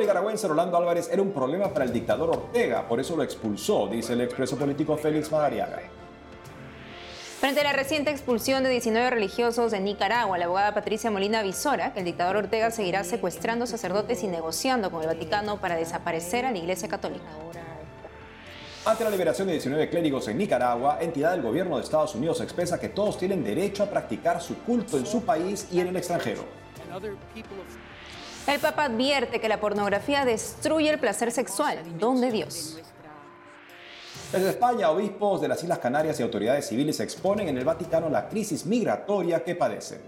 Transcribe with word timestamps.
nicaragüense 0.00 0.48
Rolando 0.48 0.76
Álvarez 0.76 1.08
era 1.12 1.22
un 1.22 1.32
problema 1.32 1.72
para 1.72 1.84
el 1.84 1.92
dictador 1.92 2.30
Ortega, 2.30 2.86
por 2.88 3.00
eso 3.00 3.16
lo 3.16 3.22
expulsó, 3.22 3.86
dice 3.88 4.12
el 4.14 4.22
expreso 4.22 4.56
político 4.56 4.96
Félix 4.96 5.30
Madariaga. 5.30 5.80
Frente 7.40 7.60
a 7.60 7.64
la 7.64 7.72
reciente 7.72 8.12
expulsión 8.12 8.62
de 8.62 8.70
19 8.70 9.10
religiosos 9.10 9.72
de 9.72 9.80
Nicaragua, 9.80 10.38
la 10.38 10.44
abogada 10.44 10.74
Patricia 10.74 11.10
Molina 11.10 11.42
visora 11.42 11.92
que 11.92 11.98
el 11.98 12.04
dictador 12.04 12.36
Ortega 12.36 12.70
seguirá 12.70 13.02
secuestrando 13.02 13.66
sacerdotes 13.66 14.22
y 14.22 14.28
negociando 14.28 14.92
con 14.92 15.02
el 15.02 15.08
Vaticano 15.08 15.60
para 15.60 15.74
desaparecer 15.74 16.44
a 16.44 16.52
la 16.52 16.58
Iglesia 16.58 16.88
Católica. 16.88 17.24
Ante 18.84 19.04
la 19.04 19.10
liberación 19.10 19.46
de 19.46 19.54
19 19.54 19.90
clérigos 19.90 20.26
en 20.28 20.38
Nicaragua, 20.38 20.98
entidad 21.00 21.32
del 21.32 21.42
gobierno 21.42 21.76
de 21.76 21.82
Estados 21.82 22.14
Unidos 22.14 22.40
expresa 22.40 22.78
que 22.78 22.88
todos 22.88 23.18
tienen 23.18 23.42
derecho 23.42 23.82
a 23.84 23.86
practicar 23.86 24.40
su 24.40 24.58
culto 24.58 24.96
en 24.96 25.06
su 25.06 25.22
país 25.22 25.68
y 25.72 25.80
en 25.80 25.88
el 25.88 25.96
extranjero. 25.96 26.44
El 28.46 28.58
Papa 28.58 28.84
advierte 28.84 29.40
que 29.40 29.48
la 29.48 29.60
pornografía 29.60 30.24
destruye 30.24 30.90
el 30.90 30.98
placer 30.98 31.30
sexual, 31.30 31.78
don 31.98 32.20
de 32.20 32.32
Dios. 32.32 32.78
Desde 34.32 34.50
España, 34.50 34.90
obispos 34.90 35.40
de 35.40 35.46
las 35.46 35.62
Islas 35.62 35.78
Canarias 35.78 36.18
y 36.18 36.24
autoridades 36.24 36.66
civiles 36.66 36.98
exponen 36.98 37.48
en 37.48 37.58
el 37.58 37.64
Vaticano 37.64 38.10
la 38.10 38.28
crisis 38.28 38.66
migratoria 38.66 39.44
que 39.44 39.54
padecen. 39.54 40.00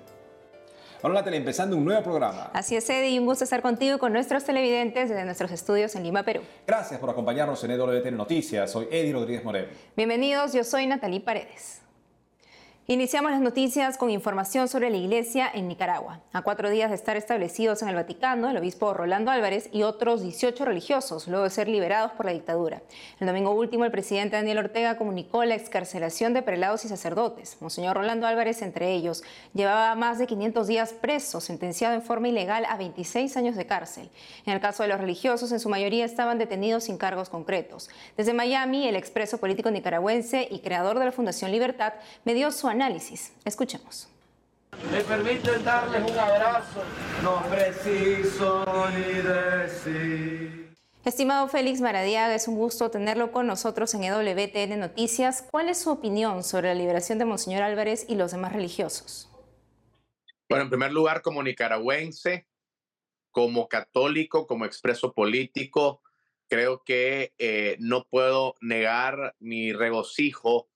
Hola 1.03 1.15
Natalia, 1.15 1.39
empezando 1.39 1.77
un 1.77 1.85
nuevo 1.85 2.03
programa. 2.03 2.51
Así 2.55 2.75
es, 2.75 2.89
Eddie, 2.91 3.21
un 3.21 3.27
gusto 3.27 3.45
estar 3.45 3.63
contigo 3.63 3.99
con 3.99 4.13
nuestros 4.13 4.43
televidentes 4.43 5.11
desde 5.11 5.25
nuestros 5.25 5.53
estudios 5.53 5.95
en 5.95 6.03
Lima, 6.03 6.25
Perú. 6.25 6.41
Gracias 6.67 6.99
por 6.99 7.11
acompañarnos 7.11 7.63
en 7.63 7.71
EWTN 7.73 8.17
Noticias. 8.17 8.71
Soy 8.71 8.89
Eddie 8.91 9.13
Rodríguez 9.13 9.45
Moreno. 9.45 9.69
Bienvenidos, 9.97 10.55
yo 10.55 10.65
soy 10.65 10.87
Natalie 10.87 11.21
Paredes. 11.21 11.84
Iniciamos 12.87 13.31
las 13.31 13.41
noticias 13.41 13.97
con 13.97 14.11
información 14.11 14.69
sobre 14.69 14.91
la 14.91 14.99
iglesia 14.99 15.51
en 15.55 15.69
Nicaragua. 15.69 16.21
A 16.35 16.43
cuatro 16.43 16.69
días 16.69 16.91
de 16.91 16.97
estar 16.97 17.17
establecidos 17.17 17.81
en 17.81 17.89
el 17.89 17.95
Vaticano, 17.95 18.51
el 18.51 18.59
obispo 18.59 18.93
Rolando 18.93 19.31
Álvarez 19.31 19.71
y 19.73 19.85
otros 19.85 20.21
18 20.21 20.67
religiosos, 20.67 21.27
luego 21.27 21.45
de 21.45 21.51
ser 21.51 21.67
liberados 21.67 22.13
por 22.13 22.27
la 22.27 22.33
dictadura. 22.33 22.83
El 23.21 23.27
domingo 23.27 23.53
último, 23.53 23.87
el 23.87 23.91
presidente 23.91 24.37
Daniel 24.37 24.59
Ortega 24.59 24.99
comunicó 24.99 25.47
la 25.47 25.55
excarcelación 25.55 26.35
de 26.35 26.43
prelados 26.43 26.85
y 26.85 26.89
sacerdotes. 26.89 27.57
Monseñor 27.61 27.97
Rolando 27.97 28.27
Álvarez, 28.27 28.61
entre 28.61 28.93
ellos, 28.93 29.25
llevaba 29.55 29.95
más 29.95 30.19
de 30.19 30.27
500 30.27 30.67
días 30.67 30.93
preso, 30.93 31.41
sentenciado 31.41 31.95
en 31.95 32.03
forma 32.03 32.29
ilegal 32.29 32.67
a 32.69 32.77
26 32.77 33.35
años 33.39 33.57
de 33.57 33.65
cárcel. 33.65 34.11
En 34.45 34.53
el 34.53 34.61
caso 34.61 34.83
de 34.83 34.91
los 34.91 35.01
religiosos, 35.01 35.53
en 35.53 35.61
su 35.61 35.71
mayoría 35.71 36.05
estaban 36.05 36.37
detenidos 36.37 36.85
sin 36.85 36.99
cargos 36.99 37.31
concretos. 37.31 37.89
Desde 38.19 38.35
Miami, 38.35 38.87
el 38.87 38.97
expreso 38.97 39.39
político 39.39 39.71
nicaragüense 39.71 40.47
y 40.51 40.59
creador 40.59 40.99
de 40.99 41.07
la 41.07 41.13
Fundación 41.13 41.51
Libertad 41.51 41.95
me 42.27 42.35
dio 42.35 42.53
su 42.53 42.74
análisis. 42.75 43.33
Escuchemos. 43.45 44.09
Me 44.91 45.01
permiten 45.03 45.65
darles 45.65 46.11
un 46.11 46.19
abrazo, 46.19 46.83
no 47.23 47.43
preciso 47.49 48.65
ni 48.91 49.23
decir. 49.23 50.65
Estimado 51.05 51.49
Félix 51.49 51.81
Maradiaga, 51.81 52.35
es 52.35 52.49
un 52.49 52.57
gusto 52.57 52.91
tenerlo 52.91 53.31
con 53.31 53.47
nosotros 53.47 53.95
en 53.95 54.05
EWTN 54.05 54.79
Noticias. 54.79 55.45
¿Cuál 55.51 55.69
es 55.69 55.79
su 55.79 55.91
opinión 55.91 56.43
sobre 56.43 56.69
la 56.69 56.75
liberación 56.75 57.19
de 57.19 57.27
Monseñor 57.27 57.63
Álvarez 57.63 58.07
y 58.09 58.17
los 58.17 58.33
demás 58.33 58.53
religiosos? 58.53 59.29
Bueno, 60.49 60.65
en 60.65 60.71
primer 60.71 60.93
lugar, 60.93 61.23
como 61.23 61.43
nicaragüense, 61.43 62.47
como 63.31 63.69
católico, 63.69 64.47
como 64.47 64.65
expreso 64.65 65.13
político, 65.13 66.01
creo 66.49 66.83
que 66.85 67.33
eh, 67.39 67.77
no 67.81 68.05
puedo 68.05 68.55
negar 68.61 69.35
mi 69.39 69.73
regocijo 69.73 70.69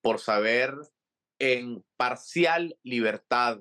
por 0.00 0.18
saber 0.18 0.74
en 1.38 1.84
parcial 1.96 2.78
libertad 2.82 3.60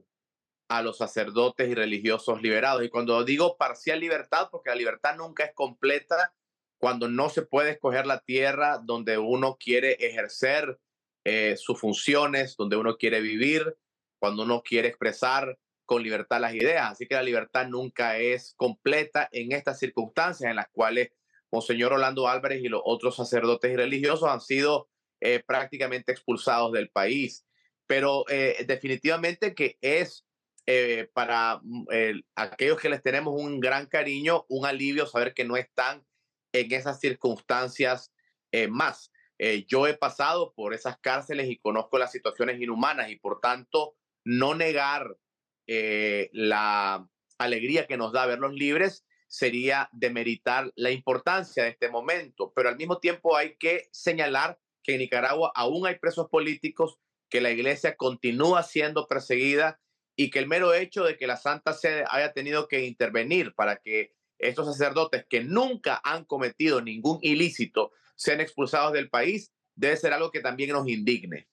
a 0.69 0.81
los 0.81 0.97
sacerdotes 0.97 1.69
y 1.69 1.75
religiosos 1.75 2.41
liberados. 2.41 2.83
Y 2.83 2.89
cuando 2.89 3.23
digo 3.23 3.57
parcial 3.57 3.99
libertad, 3.99 4.47
porque 4.51 4.69
la 4.69 4.75
libertad 4.75 5.15
nunca 5.15 5.43
es 5.43 5.53
completa, 5.53 6.33
cuando 6.77 7.07
no 7.07 7.29
se 7.29 7.43
puede 7.43 7.71
escoger 7.71 8.05
la 8.05 8.19
tierra 8.19 8.79
donde 8.83 9.17
uno 9.17 9.57
quiere 9.57 9.93
ejercer 9.99 10.79
eh, 11.23 11.55
sus 11.57 11.79
funciones, 11.79 12.57
donde 12.57 12.75
uno 12.75 12.97
quiere 12.97 13.21
vivir, 13.21 13.77
cuando 14.19 14.43
uno 14.43 14.61
quiere 14.61 14.89
expresar 14.89 15.57
con 15.85 16.03
libertad 16.03 16.41
las 16.41 16.53
ideas. 16.55 16.91
Así 16.91 17.07
que 17.07 17.15
la 17.15 17.23
libertad 17.23 17.67
nunca 17.67 18.17
es 18.17 18.53
completa 18.57 19.29
en 19.31 19.51
estas 19.51 19.79
circunstancias 19.79 20.49
en 20.49 20.55
las 20.55 20.69
cuales 20.71 21.11
Monseñor 21.51 21.93
Orlando 21.93 22.27
Álvarez 22.27 22.63
y 22.63 22.67
los 22.67 22.81
otros 22.83 23.15
sacerdotes 23.15 23.71
y 23.71 23.75
religiosos 23.75 24.27
han 24.27 24.41
sido 24.41 24.89
eh, 25.21 25.41
prácticamente 25.45 26.11
expulsados 26.11 26.71
del 26.71 26.89
país 26.89 27.45
pero 27.93 28.25
eh, 28.27 28.65
definitivamente 28.65 29.53
que 29.53 29.77
es 29.79 30.25
eh, 30.65 31.11
para 31.13 31.59
mm, 31.61 31.85
aquellos 32.33 32.79
que 32.79 32.89
les 32.89 33.03
tenemos 33.03 33.39
un 33.39 33.59
gran 33.59 33.85
cariño, 33.85 34.47
un 34.49 34.65
alivio 34.65 35.05
saber 35.05 35.35
que 35.35 35.45
no 35.45 35.57
están 35.57 36.03
en 36.53 36.71
esas 36.71 36.99
circunstancias 36.99 38.11
eh, 38.51 38.67
más. 38.67 39.11
yo 39.67 39.85
he 39.85 39.93
pasado 39.93 40.53
por 40.55 40.73
esas 40.73 40.97
cárceles 41.01 41.51
y 41.51 41.59
conozco 41.59 41.99
las 41.99 42.11
situaciones 42.11 42.59
inhumanas 42.59 43.11
y 43.11 43.17
por 43.17 43.39
tanto 43.39 43.95
no 44.25 44.55
negar 44.55 45.15
la 45.67 47.07
alegría 47.37 47.85
que 47.85 47.97
nos 47.97 48.11
da 48.11 48.25
verlos 48.25 48.53
libres 48.53 49.05
sería 49.27 49.87
demeritar 49.91 50.71
la 50.75 50.89
importancia 50.89 51.63
de 51.63 51.69
este 51.69 51.89
momento, 51.89 52.51
pero 52.55 52.69
al 52.69 52.77
mismo 52.77 52.97
tiempo 52.97 53.37
hay 53.37 53.55
que 53.57 53.87
señalar 53.91 54.57
que 54.81 54.93
en 54.93 54.99
Nicaragua 54.99 55.51
aún 55.53 55.85
hay 55.85 55.99
presos 55.99 56.27
políticos 56.29 56.99
que 57.33 57.41
la 57.41 57.49
iglesia 57.49 57.95
continúa 57.95 58.61
siendo 58.61 59.07
perseguida 59.07 59.79
y 60.15 60.29
que 60.29 60.37
el 60.37 60.47
mero 60.47 60.75
hecho 60.75 61.03
de 61.03 61.17
que 61.17 61.25
la 61.25 61.35
Santa 61.35 61.73
Sede 61.73 62.05
haya 62.11 62.31
tenido 62.31 62.67
que 62.67 62.85
intervenir 62.85 63.55
para 63.55 63.77
que 63.77 64.13
estos 64.37 64.67
sacerdotes 64.67 65.25
que 65.27 65.43
nunca 65.43 65.99
han 66.03 66.25
cometido 66.25 66.79
ningún 66.79 67.17
ilícito 67.23 67.91
sean 68.15 68.39
expulsados 68.39 68.93
del 68.93 69.09
país, 69.09 69.51
debe 69.73 69.97
ser 69.97 70.13
algo 70.13 70.29
que 70.29 70.41
también 70.41 70.69
nos 70.69 70.87
indigne. 70.87 71.47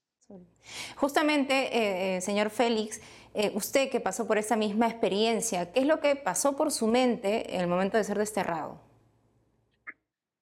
Justamente, 0.96 1.54
eh, 1.54 2.16
eh, 2.16 2.20
señor 2.20 2.50
Félix, 2.50 3.00
eh, 3.32 3.50
usted 3.54 3.88
que 3.88 4.00
pasó 4.00 4.26
por 4.26 4.36
esa 4.36 4.56
misma 4.56 4.86
experiencia, 4.86 5.72
¿qué 5.72 5.80
es 5.80 5.86
lo 5.86 6.00
que 6.00 6.14
pasó 6.14 6.58
por 6.58 6.72
su 6.72 6.88
mente 6.88 7.54
en 7.54 7.62
el 7.62 7.68
momento 7.68 7.96
de 7.96 8.04
ser 8.04 8.18
desterrado? 8.18 8.82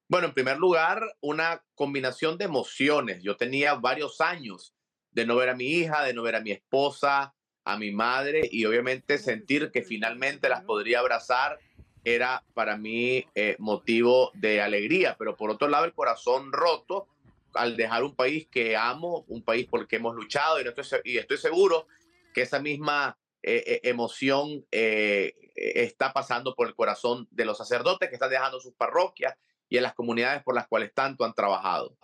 Bueno, 0.08 0.26
en 0.26 0.34
primer 0.34 0.58
lugar, 0.58 1.00
una 1.20 1.62
combinación 1.76 2.38
de 2.38 2.46
emociones. 2.46 3.22
Yo 3.22 3.36
tenía 3.36 3.74
varios 3.74 4.20
años 4.20 4.74
de 5.18 5.26
no 5.26 5.34
ver 5.34 5.48
a 5.48 5.56
mi 5.56 5.64
hija, 5.64 6.04
de 6.04 6.14
no 6.14 6.22
ver 6.22 6.36
a 6.36 6.40
mi 6.40 6.52
esposa, 6.52 7.34
a 7.64 7.76
mi 7.76 7.90
madre 7.90 8.48
y 8.52 8.64
obviamente 8.66 9.18
sentir 9.18 9.72
que 9.72 9.82
finalmente 9.82 10.48
las 10.48 10.62
podría 10.62 11.00
abrazar 11.00 11.58
era 12.04 12.44
para 12.54 12.76
mí 12.76 13.26
eh, 13.34 13.56
motivo 13.58 14.30
de 14.34 14.62
alegría, 14.62 15.16
pero 15.18 15.36
por 15.36 15.50
otro 15.50 15.66
lado 15.66 15.86
el 15.86 15.92
corazón 15.92 16.52
roto 16.52 17.08
al 17.54 17.76
dejar 17.76 18.04
un 18.04 18.14
país 18.14 18.46
que 18.48 18.76
amo, 18.76 19.24
un 19.26 19.42
país 19.42 19.66
por 19.66 19.80
el 19.80 19.88
que 19.88 19.96
hemos 19.96 20.14
luchado 20.14 20.60
y, 20.60 20.68
estoy, 20.68 21.00
y 21.02 21.18
estoy 21.18 21.36
seguro 21.36 21.88
que 22.32 22.42
esa 22.42 22.60
misma 22.60 23.18
eh, 23.42 23.64
eh, 23.66 23.80
emoción 23.82 24.64
está 24.70 26.12
pasando 26.12 26.54
por 26.54 26.68
el 26.68 26.76
corazón 26.76 27.26
de 27.32 27.44
los 27.44 27.58
sacerdotes 27.58 28.08
que 28.08 28.14
están 28.14 28.30
dejando 28.30 28.60
sus 28.60 28.74
parroquias, 28.74 29.34
y 29.68 29.76
en 29.76 29.82
las 29.82 29.94
comunidades 29.94 30.42
por 30.42 30.54
las 30.54 30.66
cuales 30.66 30.92
tanto 30.94 31.24
han 31.24 31.34
trabajado. 31.34 31.96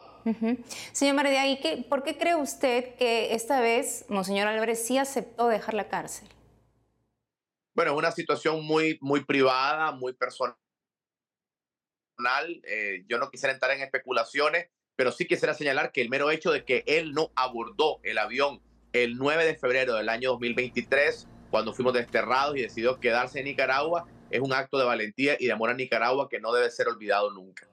Señor 0.92 1.16
Maradiagui, 1.16 1.84
¿por 1.88 2.02
qué 2.02 2.16
cree 2.16 2.34
usted 2.34 2.94
que 2.96 3.34
esta 3.34 3.60
vez 3.60 4.06
Monseñor 4.08 4.48
Álvarez 4.48 4.86
sí 4.86 4.98
aceptó 4.98 5.48
dejar 5.48 5.74
la 5.74 5.88
cárcel? 5.88 6.28
Bueno, 7.74 7.92
es 7.92 7.98
una 7.98 8.12
situación 8.12 8.64
muy, 8.64 8.98
muy 9.00 9.24
privada, 9.24 9.92
muy 9.92 10.12
personal. 10.12 10.56
Eh, 12.64 13.04
yo 13.08 13.18
no 13.18 13.30
quisiera 13.30 13.52
entrar 13.52 13.72
en 13.72 13.82
especulaciones, 13.82 14.68
pero 14.96 15.10
sí 15.10 15.26
quisiera 15.26 15.54
señalar 15.54 15.90
que 15.90 16.00
el 16.00 16.08
mero 16.08 16.30
hecho 16.30 16.52
de 16.52 16.64
que 16.64 16.84
él 16.86 17.12
no 17.12 17.32
abordó 17.34 17.98
el 18.04 18.18
avión 18.18 18.62
el 18.92 19.16
9 19.16 19.44
de 19.44 19.56
febrero 19.56 19.94
del 19.94 20.08
año 20.08 20.30
2023, 20.30 21.26
cuando 21.50 21.74
fuimos 21.74 21.94
desterrados 21.94 22.56
y 22.56 22.62
decidió 22.62 23.00
quedarse 23.00 23.40
en 23.40 23.46
Nicaragua, 23.46 24.06
es 24.34 24.40
un 24.40 24.52
acto 24.52 24.78
de 24.78 24.84
valentía 24.84 25.36
y 25.38 25.46
de 25.46 25.52
amor 25.52 25.70
a 25.70 25.74
Nicaragua 25.74 26.28
que 26.28 26.40
no 26.40 26.52
debe 26.52 26.68
ser 26.68 26.88
olvidado 26.88 27.30
nunca. 27.30 27.68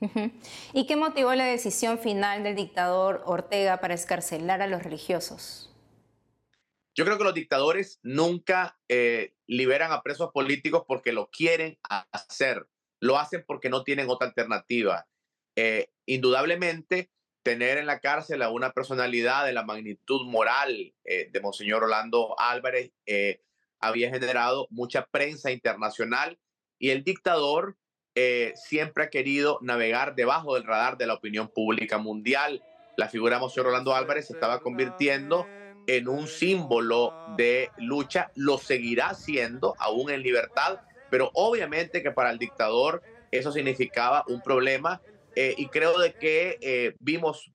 ¿Y 0.72 0.86
qué 0.86 0.94
motivó 0.94 1.34
la 1.34 1.44
decisión 1.44 1.98
final 1.98 2.44
del 2.44 2.54
dictador 2.54 3.22
Ortega 3.26 3.80
para 3.80 3.94
escarcelar 3.94 4.62
a 4.62 4.68
los 4.68 4.84
religiosos? 4.84 5.74
Yo 6.94 7.04
creo 7.04 7.18
que 7.18 7.24
los 7.24 7.34
dictadores 7.34 7.98
nunca 8.04 8.78
eh, 8.88 9.34
liberan 9.48 9.90
a 9.90 10.02
presos 10.02 10.30
políticos 10.32 10.84
porque 10.86 11.12
lo 11.12 11.30
quieren 11.30 11.78
hacer, 12.12 12.68
lo 13.00 13.18
hacen 13.18 13.42
porque 13.44 13.68
no 13.68 13.82
tienen 13.82 14.08
otra 14.08 14.28
alternativa. 14.28 15.08
Eh, 15.56 15.90
indudablemente, 16.06 17.10
tener 17.42 17.78
en 17.78 17.86
la 17.86 17.98
cárcel 17.98 18.42
a 18.42 18.50
una 18.50 18.72
personalidad 18.72 19.44
de 19.44 19.52
la 19.52 19.64
magnitud 19.64 20.24
moral 20.26 20.94
eh, 21.04 21.28
de 21.32 21.40
Monseñor 21.40 21.82
Orlando 21.82 22.38
Álvarez 22.38 22.92
había 23.86 24.10
generado 24.10 24.66
mucha 24.70 25.06
prensa 25.06 25.50
internacional 25.50 26.38
y 26.78 26.90
el 26.90 27.04
dictador 27.04 27.76
eh, 28.14 28.52
siempre 28.56 29.04
ha 29.04 29.10
querido 29.10 29.58
navegar 29.60 30.14
debajo 30.14 30.54
del 30.54 30.64
radar 30.64 30.96
de 30.96 31.06
la 31.06 31.14
opinión 31.14 31.48
pública 31.48 31.98
mundial. 31.98 32.62
La 32.96 33.08
figura 33.08 33.36
de 33.36 33.40
Monseñor 33.40 33.66
Rolando 33.66 33.94
Álvarez 33.94 34.28
se 34.28 34.34
estaba 34.34 34.60
convirtiendo 34.60 35.46
en 35.86 36.08
un 36.08 36.28
símbolo 36.28 37.12
de 37.36 37.70
lucha, 37.76 38.30
lo 38.36 38.58
seguirá 38.58 39.14
siendo 39.14 39.74
aún 39.78 40.10
en 40.10 40.22
libertad, 40.22 40.80
Pero 41.10 41.30
obviamente 41.34 42.02
que 42.02 42.10
para 42.10 42.30
el 42.30 42.38
dictador 42.38 43.02
eso 43.30 43.52
significaba 43.52 44.24
un 44.28 44.40
problema 44.40 45.00
eh, 45.36 45.54
y 45.56 45.66
creo 45.66 45.98
de 45.98 46.14
que 46.14 46.58
eh, 46.60 46.94
vimos 47.00 47.52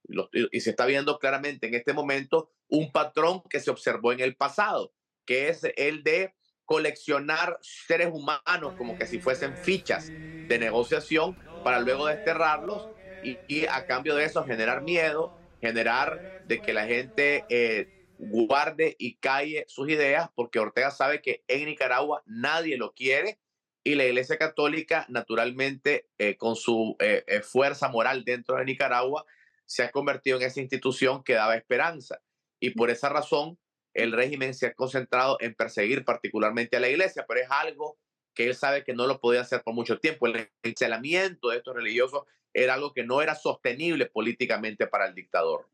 y 0.51 0.59
se 0.59 0.69
está 0.69 0.85
viendo 0.85 1.17
claramente 1.17 1.67
en 1.67 1.75
este 1.75 1.93
momento 1.93 2.51
un 2.67 2.91
patrón 2.91 3.41
que 3.49 3.59
se 3.59 3.71
observó 3.71 4.11
en 4.11 4.19
el 4.19 4.35
pasado, 4.35 4.91
que 5.29 5.49
es 5.49 5.61
el 5.75 6.01
de 6.01 6.33
coleccionar 6.65 7.59
seres 7.61 8.09
humanos 8.11 8.73
como 8.75 8.95
que 8.95 9.05
si 9.05 9.19
fuesen 9.19 9.55
fichas 9.55 10.15
de 10.47 10.57
negociación 10.57 11.37
para 11.61 11.81
luego 11.81 12.07
desterrarlos 12.07 12.89
y, 13.21 13.67
a 13.67 13.85
cambio 13.85 14.15
de 14.15 14.25
eso 14.25 14.43
generar 14.43 14.81
miedo, 14.81 15.35
generar 15.61 16.23
de 16.41 16.63
que 16.63 16.73
la 16.73 16.87
gente 16.87 17.45
eh, 17.47 17.91
guarde 18.17 18.95
y 18.97 19.17
calle 19.17 19.65
sus 19.67 19.87
ideas, 19.87 20.31
porque 20.33 20.57
Ortega 20.57 20.89
sabe 20.89 21.21
que 21.21 21.43
en 21.47 21.65
Nicaragua 21.65 22.23
nadie 22.25 22.75
lo 22.75 22.95
quiere 22.95 23.37
y 23.83 23.93
la 23.93 24.05
Iglesia 24.05 24.39
Católica, 24.39 25.05
naturalmente, 25.09 26.09
eh, 26.17 26.37
con 26.37 26.55
su 26.55 26.95
eh, 26.97 27.41
fuerza 27.43 27.87
moral 27.87 28.23
dentro 28.25 28.55
de 28.55 28.65
Nicaragua, 28.65 29.27
se 29.67 29.83
ha 29.83 29.91
convertido 29.91 30.37
en 30.37 30.47
esa 30.47 30.59
institución 30.59 31.23
que 31.23 31.33
daba 31.33 31.55
esperanza. 31.55 32.19
Y 32.59 32.71
por 32.71 32.89
esa 32.89 33.09
razón, 33.09 33.59
el 33.93 34.11
régimen 34.11 34.53
se 34.53 34.67
ha 34.67 34.73
concentrado 34.73 35.37
en 35.39 35.55
perseguir 35.55 36.05
particularmente 36.05 36.77
a 36.77 36.79
la 36.79 36.89
iglesia, 36.89 37.25
pero 37.27 37.41
es 37.41 37.47
algo 37.49 37.97
que 38.33 38.45
él 38.45 38.55
sabe 38.55 38.83
que 38.83 38.93
no 38.93 39.07
lo 39.07 39.19
podía 39.19 39.41
hacer 39.41 39.63
por 39.63 39.73
mucho 39.73 39.99
tiempo. 39.99 40.27
El 40.27 40.49
encelamiento 40.63 41.49
de 41.49 41.57
estos 41.57 41.75
religiosos 41.75 42.23
era 42.53 42.75
algo 42.75 42.93
que 42.93 43.03
no 43.03 43.21
era 43.21 43.35
sostenible 43.35 44.05
políticamente 44.05 44.87
para 44.87 45.07
el 45.07 45.15
dictador. 45.15 45.67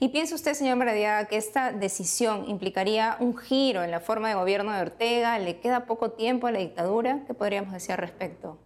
¿Y 0.00 0.08
piensa 0.08 0.34
usted, 0.34 0.54
señor 0.54 0.76
Maradiaga, 0.76 1.28
que 1.28 1.36
esta 1.36 1.72
decisión 1.72 2.48
implicaría 2.48 3.16
un 3.20 3.36
giro 3.36 3.82
en 3.82 3.90
la 3.90 4.00
forma 4.00 4.28
de 4.28 4.34
gobierno 4.34 4.72
de 4.72 4.82
Ortega? 4.82 5.38
¿Le 5.38 5.60
queda 5.60 5.86
poco 5.86 6.12
tiempo 6.12 6.48
a 6.48 6.52
la 6.52 6.58
dictadura? 6.58 7.24
¿Qué 7.26 7.34
podríamos 7.34 7.72
decir 7.72 7.92
al 7.92 7.98
respecto? 7.98 8.58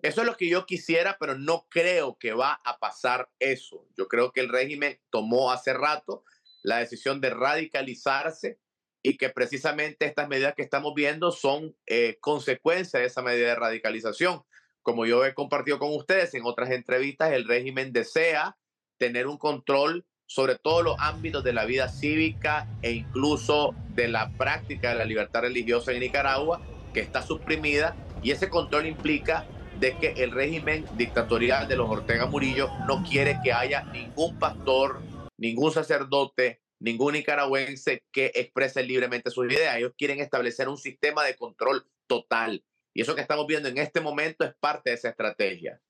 Eso 0.00 0.20
es 0.20 0.26
lo 0.26 0.36
que 0.36 0.48
yo 0.48 0.64
quisiera, 0.64 1.16
pero 1.18 1.36
no 1.36 1.66
creo 1.68 2.16
que 2.18 2.32
va 2.32 2.60
a 2.64 2.78
pasar 2.78 3.28
eso. 3.38 3.86
Yo 3.96 4.08
creo 4.08 4.32
que 4.32 4.40
el 4.40 4.48
régimen 4.48 4.98
tomó 5.10 5.50
hace 5.50 5.72
rato 5.72 6.24
la 6.62 6.78
decisión 6.78 7.20
de 7.20 7.30
radicalizarse 7.30 8.58
y 9.02 9.16
que 9.16 9.30
precisamente 9.30 10.06
estas 10.06 10.28
medidas 10.28 10.54
que 10.54 10.62
estamos 10.62 10.94
viendo 10.94 11.32
son 11.32 11.76
eh, 11.86 12.18
consecuencia 12.20 13.00
de 13.00 13.06
esa 13.06 13.22
medida 13.22 13.48
de 13.48 13.54
radicalización. 13.56 14.42
Como 14.82 15.06
yo 15.06 15.24
he 15.24 15.34
compartido 15.34 15.78
con 15.78 15.94
ustedes 15.94 16.34
en 16.34 16.44
otras 16.44 16.70
entrevistas, 16.70 17.32
el 17.32 17.46
régimen 17.46 17.92
desea 17.92 18.56
tener 18.98 19.26
un 19.26 19.38
control 19.38 20.06
sobre 20.26 20.56
todos 20.56 20.82
los 20.82 20.96
ámbitos 20.98 21.44
de 21.44 21.52
la 21.52 21.64
vida 21.64 21.88
cívica 21.88 22.68
e 22.80 22.92
incluso 22.92 23.74
de 23.90 24.08
la 24.08 24.30
práctica 24.30 24.90
de 24.90 24.94
la 24.94 25.04
libertad 25.04 25.42
religiosa 25.42 25.92
en 25.92 26.00
Nicaragua, 26.00 26.60
que 26.94 27.00
está 27.00 27.22
suprimida, 27.22 27.96
y 28.22 28.30
ese 28.30 28.48
control 28.48 28.86
implica 28.86 29.46
de 29.78 29.96
que 29.98 30.12
el 30.22 30.30
régimen 30.30 30.86
dictatorial 30.96 31.66
de 31.66 31.76
los 31.76 31.90
Ortega 31.90 32.26
Murillo 32.26 32.70
no 32.86 33.02
quiere 33.02 33.40
que 33.42 33.52
haya 33.52 33.82
ningún 33.92 34.38
pastor, 34.38 35.02
ningún 35.42 35.72
sacerdote, 35.72 36.62
ningún 36.78 37.14
nicaragüense 37.14 38.04
que 38.12 38.30
exprese 38.34 38.84
libremente 38.84 39.30
sus 39.30 39.52
ideas. 39.52 39.76
Ellos 39.76 39.92
quieren 39.98 40.20
establecer 40.20 40.68
un 40.68 40.78
sistema 40.78 41.24
de 41.24 41.34
control 41.34 41.84
total. 42.06 42.64
Y 42.94 43.02
eso 43.02 43.16
que 43.16 43.22
estamos 43.22 43.46
viendo 43.48 43.68
en 43.68 43.78
este 43.78 44.00
momento 44.00 44.44
es 44.44 44.54
parte 44.60 44.90
de 44.90 44.96
esa 44.96 45.08
estrategia. 45.08 45.80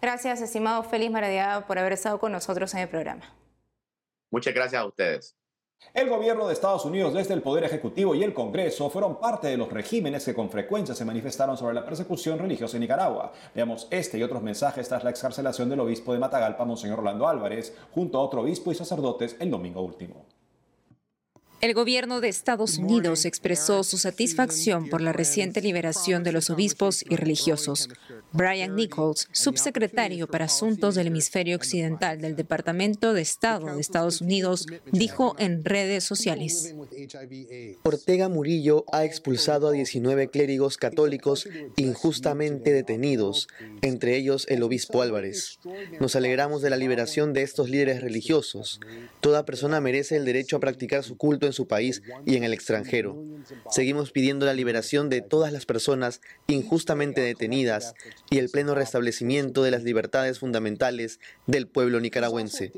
Gracias, 0.00 0.40
estimado 0.40 0.84
Félix 0.84 1.10
Maradiaga, 1.10 1.66
por 1.66 1.78
haber 1.78 1.92
estado 1.92 2.20
con 2.20 2.30
nosotros 2.30 2.72
en 2.74 2.80
el 2.80 2.88
programa. 2.88 3.36
Muchas 4.30 4.54
gracias 4.54 4.80
a 4.80 4.86
ustedes. 4.86 5.36
El 5.92 6.08
gobierno 6.08 6.46
de 6.46 6.52
Estados 6.52 6.84
Unidos 6.84 7.14
desde 7.14 7.34
el 7.34 7.42
Poder 7.42 7.64
Ejecutivo 7.64 8.14
y 8.14 8.22
el 8.22 8.32
Congreso 8.32 8.88
fueron 8.90 9.18
parte 9.18 9.48
de 9.48 9.56
los 9.56 9.72
regímenes 9.72 10.24
que 10.24 10.34
con 10.34 10.48
frecuencia 10.48 10.94
se 10.94 11.04
manifestaron 11.04 11.56
sobre 11.56 11.74
la 11.74 11.84
persecución 11.84 12.38
religiosa 12.38 12.76
en 12.76 12.82
Nicaragua. 12.82 13.32
Veamos 13.56 13.88
este 13.90 14.16
y 14.16 14.22
otros 14.22 14.40
mensajes 14.40 14.88
tras 14.88 15.02
la 15.02 15.10
excarcelación 15.10 15.68
del 15.68 15.80
obispo 15.80 16.12
de 16.12 16.20
Matagalpa, 16.20 16.64
Monseñor 16.64 17.00
Orlando 17.00 17.26
Álvarez, 17.26 17.76
junto 17.92 18.18
a 18.18 18.22
otro 18.22 18.42
obispo 18.42 18.70
y 18.70 18.76
sacerdotes 18.76 19.36
el 19.40 19.50
domingo 19.50 19.82
último. 19.82 20.26
El 21.60 21.74
gobierno 21.74 22.20
de 22.20 22.28
Estados 22.28 22.78
Unidos 22.78 23.26
expresó 23.26 23.82
su 23.82 23.98
satisfacción 23.98 24.88
por 24.88 25.02
la 25.02 25.12
reciente 25.12 25.60
liberación 25.60 26.22
de 26.22 26.32
los 26.32 26.48
obispos 26.48 27.04
y 27.06 27.16
religiosos. 27.16 27.90
Brian 28.32 28.76
Nichols, 28.76 29.28
subsecretario 29.32 30.28
para 30.28 30.44
Asuntos 30.44 30.94
del 30.94 31.08
Hemisferio 31.08 31.56
Occidental 31.56 32.20
del 32.20 32.36
Departamento 32.36 33.12
de 33.12 33.22
Estado 33.22 33.74
de 33.74 33.80
Estados 33.80 34.20
Unidos, 34.20 34.66
dijo 34.92 35.34
en 35.38 35.64
redes 35.64 36.04
sociales. 36.04 36.74
Ortega 37.82 38.28
Murillo 38.28 38.84
ha 38.92 39.04
expulsado 39.04 39.68
a 39.68 39.72
19 39.72 40.28
clérigos 40.28 40.76
católicos 40.76 41.48
injustamente 41.76 42.72
detenidos, 42.72 43.48
entre 43.82 44.16
ellos 44.16 44.46
el 44.48 44.62
obispo 44.62 45.02
Álvarez. 45.02 45.58
Nos 45.98 46.14
alegramos 46.14 46.62
de 46.62 46.70
la 46.70 46.76
liberación 46.76 47.32
de 47.32 47.42
estos 47.42 47.68
líderes 47.68 48.00
religiosos. 48.00 48.80
Toda 49.20 49.44
persona 49.44 49.80
merece 49.80 50.16
el 50.16 50.24
derecho 50.24 50.56
a 50.56 50.60
practicar 50.60 51.02
su 51.02 51.16
culto 51.16 51.46
en 51.46 51.52
su 51.52 51.66
país 51.66 52.02
y 52.26 52.36
en 52.36 52.44
el 52.44 52.52
extranjero. 52.52 53.20
Seguimos 53.70 54.12
pidiendo 54.12 54.46
la 54.46 54.54
liberación 54.54 55.08
de 55.08 55.20
todas 55.20 55.52
las 55.52 55.66
personas 55.66 56.20
injustamente 56.46 57.20
detenidas 57.20 57.94
y 58.32 58.38
el 58.38 58.48
pleno 58.48 58.76
restablecimiento 58.76 59.64
de 59.64 59.72
las 59.72 59.82
libertades 59.82 60.38
fundamentales 60.38 61.18
del 61.48 61.66
pueblo 61.66 61.98
nicaragüense. 61.98 62.72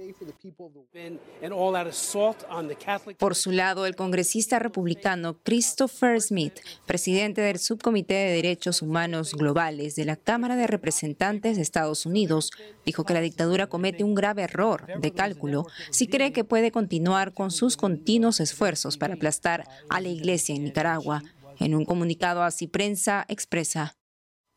Por 3.18 3.34
su 3.34 3.52
lado, 3.52 3.84
el 3.84 3.94
congresista 3.94 4.58
republicano 4.58 5.38
Christopher 5.42 6.22
Smith, 6.22 6.54
presidente 6.86 7.42
del 7.42 7.58
Subcomité 7.58 8.14
de 8.14 8.32
Derechos 8.32 8.80
Humanos 8.80 9.34
Globales 9.34 9.94
de 9.94 10.06
la 10.06 10.16
Cámara 10.16 10.56
de 10.56 10.66
Representantes 10.66 11.56
de 11.56 11.62
Estados 11.62 12.06
Unidos, 12.06 12.50
dijo 12.86 13.04
que 13.04 13.12
la 13.12 13.20
dictadura 13.20 13.66
comete 13.66 14.04
un 14.04 14.14
grave 14.14 14.44
error 14.44 14.86
de 14.98 15.12
cálculo 15.12 15.66
si 15.90 16.06
cree 16.06 16.32
que 16.32 16.44
puede 16.44 16.70
continuar 16.70 17.34
con 17.34 17.50
sus 17.50 17.76
continuos 17.76 18.40
esfuerzos 18.40 18.96
para 18.96 19.14
aplastar 19.14 19.68
a 19.90 20.00
la 20.00 20.08
Iglesia 20.08 20.54
en 20.54 20.64
Nicaragua. 20.64 21.22
En 21.60 21.74
un 21.74 21.84
comunicado 21.84 22.42
así 22.42 22.66
prensa 22.66 23.26
expresa. 23.28 23.94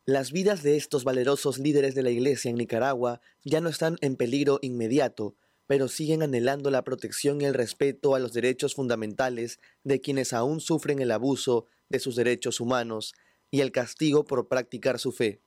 Las 0.07 0.31
vidas 0.31 0.62
de 0.62 0.78
estos 0.78 1.04
valerosos 1.04 1.57
líderes 1.57 1.96
de 1.96 2.04
la 2.04 2.12
Iglesia 2.12 2.50
en 2.50 2.57
Nicaragua 2.57 3.22
ya 3.44 3.60
no 3.60 3.69
están 3.69 3.97
en 4.02 4.16
peligro 4.16 4.59
inmediato, 4.62 5.35
pero 5.66 5.88
siguen 5.88 6.21
anhelando 6.21 6.69
la 6.69 6.83
protección 6.83 7.42
y 7.42 7.45
el 7.45 7.56
respeto 7.56 8.14
a 8.14 8.19
los 8.19 8.31
derechos 8.31 8.76
fundamentales 8.76 9.59
de 9.83 10.02
quienes 10.02 10.31
aún 10.31 10.59
sufren 10.59 11.00
el 11.00 11.09
abuso 11.09 11.66
de 11.90 11.97
sus 11.97 12.16
derechos 12.16 12.59
humanos 12.59 13.16
y 13.50 13.62
el 13.62 13.71
castigo 13.71 14.26
por 14.26 14.47
practicar 14.47 15.00
su 15.00 15.12
fe. 15.12 15.42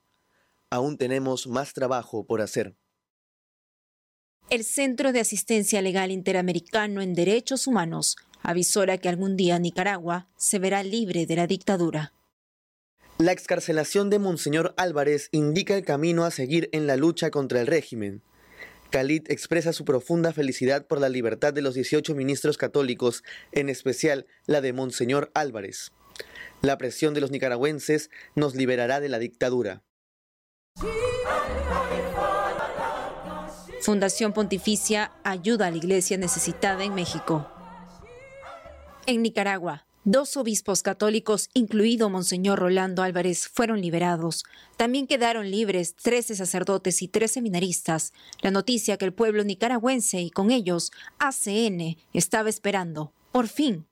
Aún 0.71 0.99
tenemos 0.99 1.47
más 1.47 1.73
trabajo 1.73 2.27
por 2.27 2.41
hacer. 2.41 2.75
El 4.50 4.65
Centro 4.65 5.12
de 5.12 5.21
Asistencia 5.21 5.83
Legal 5.83 6.11
Interamericano 6.11 7.00
en 7.00 7.15
Derechos 7.15 7.69
Humanos 7.69 8.17
avisora 8.43 8.99
que 8.99 9.09
algún 9.09 9.37
día 9.37 9.59
Nicaragua 9.61 10.27
se 10.37 10.59
verá 10.59 10.83
libre 10.83 11.27
de 11.27 11.37
la 11.37 11.47
dictadura. 11.47 12.12
La 13.19 13.33
excarcelación 13.33 14.11
de 14.11 14.21
Monseñor 14.21 14.75
Álvarez 14.77 15.29
indica 15.33 15.75
el 15.75 15.85
camino 15.85 16.25
a 16.25 16.31
seguir 16.31 16.69
en 16.71 16.87
la 16.87 16.97
lucha 16.97 17.33
contra 17.33 17.61
el 17.61 17.67
régimen. 17.67 18.23
Khalid 18.91 19.29
expresa 19.29 19.73
su 19.73 19.85
profunda 19.85 20.33
felicidad 20.33 20.87
por 20.87 21.01
la 21.01 21.09
libertad 21.09 21.53
de 21.53 21.61
los 21.61 21.75
18 21.75 22.15
ministros 22.15 22.57
católicos, 22.57 23.25
en 23.51 23.71
especial 23.71 24.27
la 24.47 24.61
de 24.61 24.73
Monseñor 24.73 25.33
Álvarez. 25.35 25.91
La 26.63 26.79
presión 26.79 27.13
de 27.13 27.21
los 27.21 27.33
nicaragüenses 27.33 28.09
nos 28.37 28.55
liberará 28.55 29.01
de 29.01 29.09
la 29.09 29.19
dictadura. 29.19 29.83
Fundación 33.81 34.33
Pontificia 34.33 35.11
ayuda 35.25 35.67
a 35.67 35.71
la 35.73 35.77
iglesia 35.77 36.19
necesitada 36.19 36.85
en 36.85 36.95
México. 36.95 37.51
En 39.07 39.23
Nicaragua, 39.23 39.88
dos 40.11 40.37
obispos 40.37 40.83
católicos, 40.83 41.50
incluido 41.55 42.09
Monseñor 42.09 42.59
Rolando 42.59 43.03
Álvarez, 43.03 43.49
fueron 43.49 43.81
liberados. 43.81 44.45
También 44.77 45.07
quedaron 45.07 45.50
libres 45.50 45.95
13 45.97 46.35
sacerdotes 46.35 47.03
y 47.03 47.09
3 47.09 47.31
seminaristas. 47.31 48.12
La 48.41 48.50
noticia 48.50 48.97
que 48.97 49.05
el 49.05 49.12
pueblo 49.12 49.45
nicaragüense 49.45 50.21
y 50.21 50.31
con 50.31 50.50
ellos 50.50 50.93
ACN 51.19 51.97
estaba 52.15 52.49
esperando, 52.49 53.12
por 53.33 53.49
fin. 53.49 53.87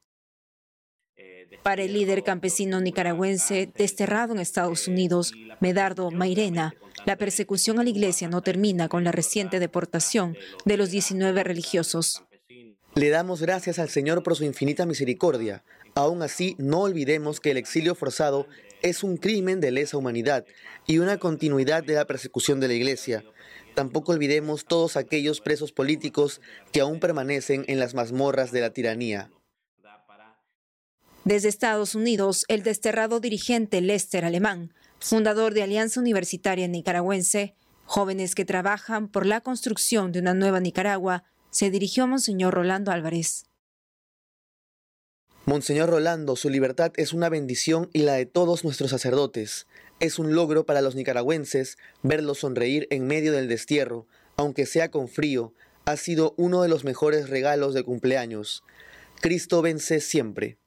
Para 1.62 1.82
el 1.82 1.92
líder 1.92 2.23
campesino 2.23 2.80
nicaragüense 2.80 3.70
desterrado 3.76 4.32
en 4.32 4.40
Estados 4.40 4.88
Unidos, 4.88 5.32
Medardo 5.61 6.11
Mairena, 6.11 6.75
la 7.04 7.16
persecución 7.16 7.78
a 7.78 7.85
la 7.85 7.90
iglesia 7.90 8.28
no 8.28 8.42
termina 8.42 8.88
con 8.88 9.04
la 9.04 9.12
reciente 9.12 9.61
deportación 9.61 10.37
de 10.64 10.76
los 10.76 10.90
19 10.90 11.44
religiosos. 11.44 12.23
Le 12.96 13.11
damos 13.11 13.42
gracias 13.42 13.78
al 13.78 13.90
Señor 13.90 14.23
por 14.23 14.37
su 14.37 14.44
infinita 14.44 14.87
misericordia. 14.87 15.62
Aún 15.96 16.22
así, 16.22 16.56
no 16.58 16.82
olvidemos 16.82 17.40
que 17.40 17.50
el 17.52 17.56
exilio 17.56 17.94
forzado 17.94 18.46
es 18.82 19.02
un 19.02 19.16
crimen 19.16 19.60
de 19.62 19.70
lesa 19.70 19.96
humanidad 19.96 20.44
y 20.86 20.98
una 20.98 21.16
continuidad 21.16 21.82
de 21.82 21.94
la 21.94 22.04
persecución 22.04 22.60
de 22.60 22.68
la 22.68 22.74
Iglesia. 22.74 23.24
Tampoco 23.74 24.12
olvidemos 24.12 24.66
todos 24.66 24.98
aquellos 24.98 25.40
presos 25.40 25.72
políticos 25.72 26.42
que 26.70 26.80
aún 26.80 27.00
permanecen 27.00 27.64
en 27.66 27.78
las 27.78 27.94
mazmorras 27.94 28.52
de 28.52 28.60
la 28.60 28.74
tiranía. 28.74 29.30
Desde 31.24 31.48
Estados 31.48 31.94
Unidos, 31.94 32.44
el 32.48 32.62
desterrado 32.62 33.18
dirigente 33.18 33.80
Lester 33.80 34.26
Alemán, 34.26 34.74
fundador 35.00 35.54
de 35.54 35.62
Alianza 35.62 35.98
Universitaria 35.98 36.68
Nicaragüense, 36.68 37.54
jóvenes 37.86 38.34
que 38.34 38.44
trabajan 38.44 39.08
por 39.08 39.24
la 39.24 39.40
construcción 39.40 40.12
de 40.12 40.18
una 40.18 40.34
nueva 40.34 40.60
Nicaragua, 40.60 41.24
se 41.48 41.70
dirigió 41.70 42.04
a 42.04 42.06
Monseñor 42.06 42.52
Rolando 42.52 42.92
Álvarez. 42.92 43.46
Monseñor 45.48 45.90
Rolando, 45.90 46.34
su 46.34 46.50
libertad 46.50 46.90
es 46.96 47.12
una 47.12 47.28
bendición 47.28 47.88
y 47.92 48.00
la 48.00 48.14
de 48.14 48.26
todos 48.26 48.64
nuestros 48.64 48.90
sacerdotes. 48.90 49.68
Es 50.00 50.18
un 50.18 50.34
logro 50.34 50.66
para 50.66 50.80
los 50.80 50.96
nicaragüenses 50.96 51.78
verlos 52.02 52.40
sonreír 52.40 52.88
en 52.90 53.06
medio 53.06 53.30
del 53.30 53.48
destierro, 53.48 54.08
aunque 54.36 54.66
sea 54.66 54.90
con 54.90 55.06
frío. 55.06 55.54
Ha 55.84 55.96
sido 55.98 56.34
uno 56.36 56.62
de 56.62 56.68
los 56.68 56.82
mejores 56.82 57.30
regalos 57.30 57.74
de 57.74 57.84
cumpleaños. 57.84 58.64
Cristo 59.20 59.62
vence 59.62 60.00
siempre. 60.00 60.58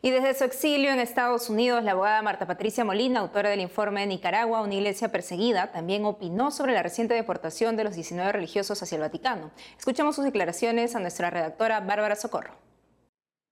Y 0.00 0.12
desde 0.12 0.32
su 0.34 0.44
exilio 0.44 0.92
en 0.92 1.00
Estados 1.00 1.50
Unidos, 1.50 1.82
la 1.82 1.90
abogada 1.90 2.22
Marta 2.22 2.46
Patricia 2.46 2.84
Molina, 2.84 3.18
autora 3.18 3.50
del 3.50 3.58
informe 3.58 4.02
de 4.02 4.06
Nicaragua, 4.06 4.62
una 4.62 4.74
iglesia 4.74 5.10
perseguida, 5.10 5.72
también 5.72 6.04
opinó 6.04 6.52
sobre 6.52 6.72
la 6.72 6.84
reciente 6.84 7.14
deportación 7.14 7.76
de 7.76 7.82
los 7.82 7.96
19 7.96 8.30
religiosos 8.30 8.80
hacia 8.80 8.94
el 8.94 9.02
Vaticano. 9.02 9.50
Escuchamos 9.76 10.14
sus 10.14 10.24
declaraciones 10.24 10.94
a 10.94 11.00
nuestra 11.00 11.30
redactora 11.30 11.80
Bárbara 11.80 12.14
Socorro. 12.14 12.67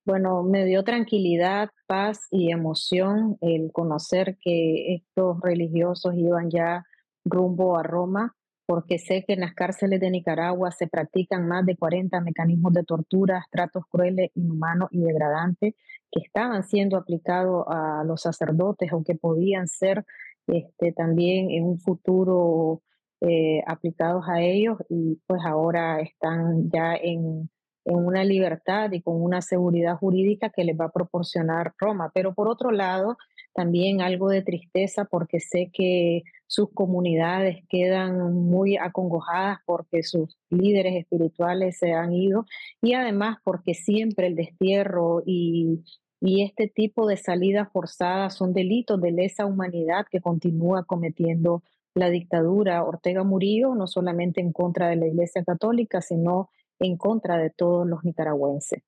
Bueno, 0.07 0.45
me 0.45 0.65
dio 0.65 0.85
tranquilidad, 0.85 1.71
paz 1.89 2.29
y 2.31 2.53
emoción 2.53 3.39
el 3.41 3.73
conocer 3.73 4.39
que 4.41 4.95
estos 4.95 5.41
religiosos 5.41 6.15
iban 6.15 6.49
ya 6.49 6.85
rumbo 7.25 7.77
a 7.77 7.83
Roma, 7.83 8.37
porque 8.67 8.99
sé 8.99 9.25
que 9.27 9.33
en 9.33 9.41
las 9.41 9.55
cárceles 9.55 9.99
de 9.99 10.13
Nicaragua 10.13 10.71
se 10.71 10.87
practican 10.87 11.49
más 11.49 11.67
de 11.67 11.77
40 11.77 12.21
mecanismos 12.21 12.73
de 12.73 12.85
tortura, 12.85 13.47
tratos 13.51 13.83
crueles, 13.91 14.31
inhumanos 14.37 14.91
y 14.93 15.01
degradantes 15.01 15.75
que 16.13 16.21
estaban 16.21 16.63
siendo 16.63 16.99
aplicados 16.99 17.65
a 17.67 18.05
los 18.07 18.23
sacerdotes 18.23 18.93
o 18.93 19.03
que 19.03 19.17
podían 19.17 19.67
ser 19.67 20.05
este, 20.47 20.93
también 20.93 21.51
en 21.51 21.65
un 21.65 21.81
futuro 21.81 22.81
eh, 23.23 23.61
aplicados 23.67 24.25
a 24.29 24.41
ellos 24.41 24.79
y 24.89 25.21
pues 25.27 25.41
ahora 25.45 26.01
están 26.01 26.71
ya 26.71 26.95
en 26.95 27.51
en 27.87 27.97
una 27.97 28.25
libertad 28.25 28.91
y 28.93 29.01
con 29.01 29.23
una 29.23 29.41
seguridad 29.41 29.97
jurídica 29.97 30.51
que 30.51 30.65
les 30.65 30.79
va 30.79 30.87
a 30.87 30.93
proporcionar 30.93 31.73
Roma. 31.79 32.11
Pero 32.13 32.35
por 32.35 32.49
otro 32.49 32.73
lado, 32.73 33.17
también 33.55 34.03
algo 34.03 34.29
de 34.29 34.43
tristeza 34.43 35.05
porque 35.05 35.39
sé 35.41 35.71
que 35.73 36.25
sus 36.49 36.71
comunidades 36.73 37.65
quedan 37.69 38.35
muy 38.35 38.77
acongojadas 38.77 39.59
porque 39.65 40.03
sus 40.03 40.37
líderes 40.51 40.97
espirituales 40.97 41.79
se 41.79 41.93
han 41.93 42.13
ido 42.13 42.45
y 42.83 42.95
además 42.95 43.39
porque 43.45 43.75
siempre 43.75 44.27
el 44.27 44.35
destierro 44.35 45.23
y, 45.25 45.85
y 46.21 46.43
este 46.43 46.69
tipo 46.69 47.07
de 47.07 47.17
salidas 47.17 47.71
forzadas 47.73 48.35
son 48.35 48.53
delitos 48.53 49.01
de 49.01 49.13
lesa 49.13 49.47
humanidad 49.47 50.07
que 50.11 50.21
continúa 50.21 50.85
cometiendo 50.85 51.63
la 51.95 52.11
dictadura 52.11 52.85
Ortega 52.85 53.25
Murillo, 53.25 53.75
no 53.75 53.87
solamente 53.87 54.41
en 54.41 54.53
contra 54.53 54.89
de 54.89 54.97
la 54.97 55.07
Iglesia 55.07 55.43
Católica, 55.45 56.03
sino 56.03 56.51
en 56.79 56.97
contra 56.97 57.37
de 57.39 57.51
todos 57.51 57.87
los 57.87 58.05
nicaragüenses. 58.05 58.83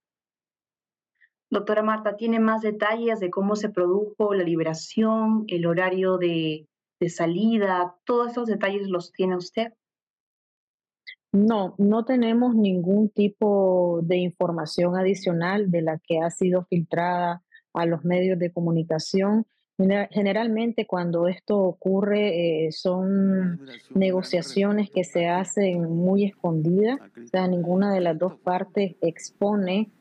Doctora 1.50 1.82
Marta, 1.82 2.16
¿tiene 2.16 2.40
más 2.40 2.60
detalles 2.60 3.20
de 3.20 3.30
cómo 3.30 3.56
se 3.56 3.70
produjo 3.70 4.34
la 4.34 4.44
liberación, 4.44 5.44
el 5.48 5.64
horario 5.66 6.18
de, 6.18 6.66
salida? 7.08 7.96
¿Todos 8.04 8.32
esos 8.32 8.46
detalles 8.46 8.88
los 8.88 9.12
tiene 9.12 9.36
usted? 9.36 9.72
No, 11.32 11.74
no 11.78 12.04
tenemos 12.04 12.54
ningún 12.54 13.08
tipo 13.08 14.00
de 14.02 14.16
información 14.16 14.96
adicional 14.96 15.70
de 15.70 15.82
la 15.82 15.98
que 15.98 16.20
ha 16.20 16.30
sido 16.30 16.64
filtrada 16.64 17.42
a 17.72 17.86
los 17.86 18.04
medios 18.04 18.38
de 18.38 18.52
comunicación. 18.52 19.46
Generalmente 19.78 20.86
cuando 20.86 21.28
esto 21.28 21.56
ocurre 21.56 22.66
eh, 22.66 22.72
son 22.72 23.60
negociaciones 23.94 24.90
que 24.90 25.04
se 25.04 25.28
hacen 25.28 25.84
muy 25.84 26.24
escondidas, 26.24 26.98
o 27.00 27.26
sea, 27.28 27.46
ninguna 27.46 27.94
de 27.94 28.00
las 28.00 28.18
dos 28.18 28.34
partes 28.40 28.96
expone 29.00 29.92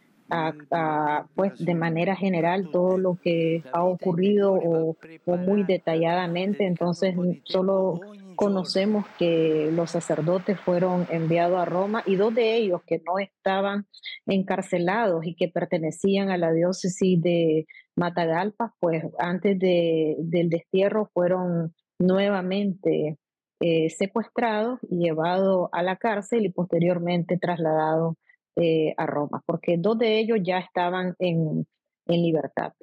pues 1.36 1.54
de 1.58 1.76
manera 1.76 2.16
general 2.16 2.70
todo 2.72 2.98
lo 2.98 3.16
que 3.22 3.64
ha 3.72 3.84
ocurrido 3.84 4.54
o, 4.54 4.96
muy 5.38 5.64
detalladamente, 5.64 6.66
entonces 6.66 7.16
solo 7.44 8.02
conocemos 8.36 9.06
que 9.18 9.72
los 9.74 9.92
sacerdotes 9.92 10.60
fueron 10.60 11.08
enviados 11.10 11.60
a 11.60 11.66
Roma 11.66 12.04
y 12.06 12.16
dos 12.16 12.34
de 12.36 12.56
ellos 12.56 12.82
que 12.86 13.02
no 13.06 13.18
estaban 13.20 13.88
encarcelados 14.26 15.26
y 15.26 15.36
que 15.36 15.48
pertenecían 15.48 16.30
a 16.30 16.38
la 16.38 16.52
diócesis 16.52 17.22
de 17.22 17.66
Matagalpa, 17.96 18.76
pues 18.80 19.04
antes 19.18 19.58
del 19.60 20.50
destierro 20.50 21.10
fueron 21.14 21.74
nuevamente 22.00 23.18
eh, 23.60 23.90
secuestrados 23.90 24.80
y 24.88 25.00
llevados 25.00 25.70
a 25.72 25.82
la 25.82 25.96
cárcel 25.96 26.46
y 26.46 26.50
posteriormente 26.50 27.40
trasladados 27.40 28.16
eh, 28.60 28.94
a 28.98 29.06
Roma, 29.06 29.44
porque 29.46 29.78
dos 29.78 29.98
de 29.98 30.20
ellos 30.20 30.40
ya 30.44 30.58
estaban 30.60 31.16
en, 31.20 31.68
en 32.08 32.22
libertad. 32.22 32.74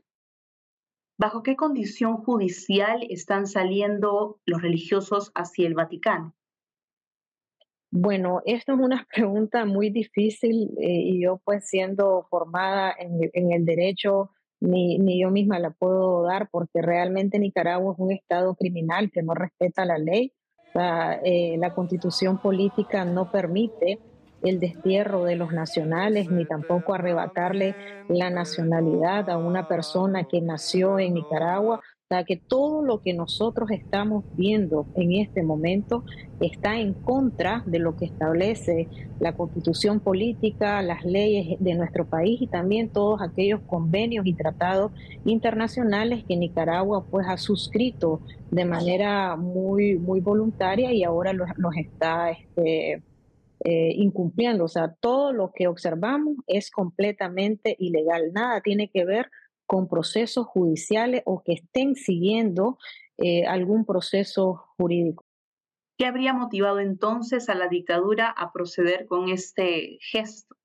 ¿Bajo 1.19 1.43
qué 1.43 1.57
condición 1.57 2.16
judicial 2.19 3.07
están 3.09 3.47
saliendo 3.47 4.40
los 4.47 4.62
religiosos 4.62 5.31
hacia 5.35 5.66
el 5.66 5.75
Vaticano? 5.75 6.35
Bueno, 7.90 8.40
esto 8.45 8.73
es 8.73 8.81
una 8.81 9.07
pregunta 9.14 9.64
muy 9.64 9.90
difícil 9.90 10.71
eh, 10.81 10.90
y 10.90 11.23
yo 11.23 11.40
pues 11.45 11.69
siendo 11.69 12.26
formada 12.31 12.95
en, 12.99 13.31
en 13.33 13.52
el 13.52 13.64
derecho 13.64 14.31
ni, 14.61 14.99
ni, 14.99 15.21
yo 15.21 15.31
misma 15.31 15.59
la 15.59 15.71
puedo 15.71 16.23
dar 16.23 16.49
porque 16.50 16.83
realmente 16.83 17.38
Nicaragua 17.38 17.93
es 17.93 17.99
un 17.99 18.12
estado 18.12 18.54
criminal 18.54 19.11
que 19.11 19.23
no 19.23 19.35
respeta 19.35 19.85
la 19.85 19.99
ley. 19.99 20.33
Eh, 20.75 21.57
la 21.59 21.73
constitución 21.73 22.38
política 22.38 23.04
no 23.04 23.31
permite 23.31 24.00
el 24.45 24.61
destierro 24.61 25.25
de 25.25 25.37
los 25.37 25.53
nacionales 25.53 26.31
ni 26.31 26.45
tampoco 26.45 26.95
arrebatarle 26.95 27.75
la 28.09 28.31
nacionalidad 28.31 29.29
a 29.31 29.39
una 29.39 29.67
persona 29.67 30.25
que 30.25 30.41
nació 30.41 30.99
en 30.99 31.15
Nicaragua 31.15 31.81
que 32.23 32.37
todo 32.37 32.85
lo 32.85 33.01
que 33.01 33.13
nosotros 33.15 33.71
estamos 33.73 34.25
viendo 34.37 34.87
en 34.95 35.13
este 35.15 35.43
momento 35.43 36.05
está 36.39 36.79
en 36.79 36.93
contra 36.93 37.65
de 37.67 37.81
lo 37.81 37.97
que 37.97 38.05
establece 38.05 38.87
la 39.19 39.33
constitución 39.33 39.99
política, 39.99 40.81
las 40.83 41.05
leyes 41.05 41.59
de 41.59 41.75
nuestro 41.75 42.05
país 42.05 42.41
y 42.41 42.47
también 42.47 42.91
todos 42.91 43.21
aquellos 43.21 43.61
convenios 43.63 44.27
y 44.27 44.35
tratados 44.35 44.93
internacionales 45.25 46.25
que 46.29 46.37
Nicaragua 46.37 47.05
pues 47.11 47.27
ha 47.27 47.39
suscrito 47.39 48.21
de 48.51 48.65
manera 48.65 49.35
muy, 49.35 49.99
muy 49.99 50.21
voluntaria 50.21 50.93
y 50.93 51.03
ahora 51.03 51.33
los, 51.33 51.49
está 51.77 52.31
este, 52.31 53.03
eh, 53.65 53.93
incumpliendo. 53.97 54.65
O 54.65 54.69
sea, 54.69 54.95
todo 55.01 55.33
lo 55.33 55.53
que 55.53 55.69
observamos 55.69 56.37
es 56.47 56.71
completamente 56.71 57.77
ilegal, 57.79 58.33
nada 58.33 58.61
tiene 58.61 58.91
que 58.91 59.05
ver 59.05 59.31
con 59.67 59.89
procesos 59.89 60.47
judiciales 60.47 61.23
o 61.25 61.43
que 61.43 61.55
estén 61.55 61.95
siguiendo 61.95 62.79
eh, 63.19 63.47
algún 63.47 63.85
proceso 63.85 64.65
jurídico. 64.77 65.25
¿Qué 65.97 66.07
habría 66.07 66.33
motivado 66.33 66.81
entonces 66.81 67.49
a 67.49 67.55
la 67.55 67.69
dictadura 67.69 68.29
a 68.29 68.53
proceder 68.53 69.07
con 69.07 69.29
este 69.29 69.99
gesto? 70.01 70.57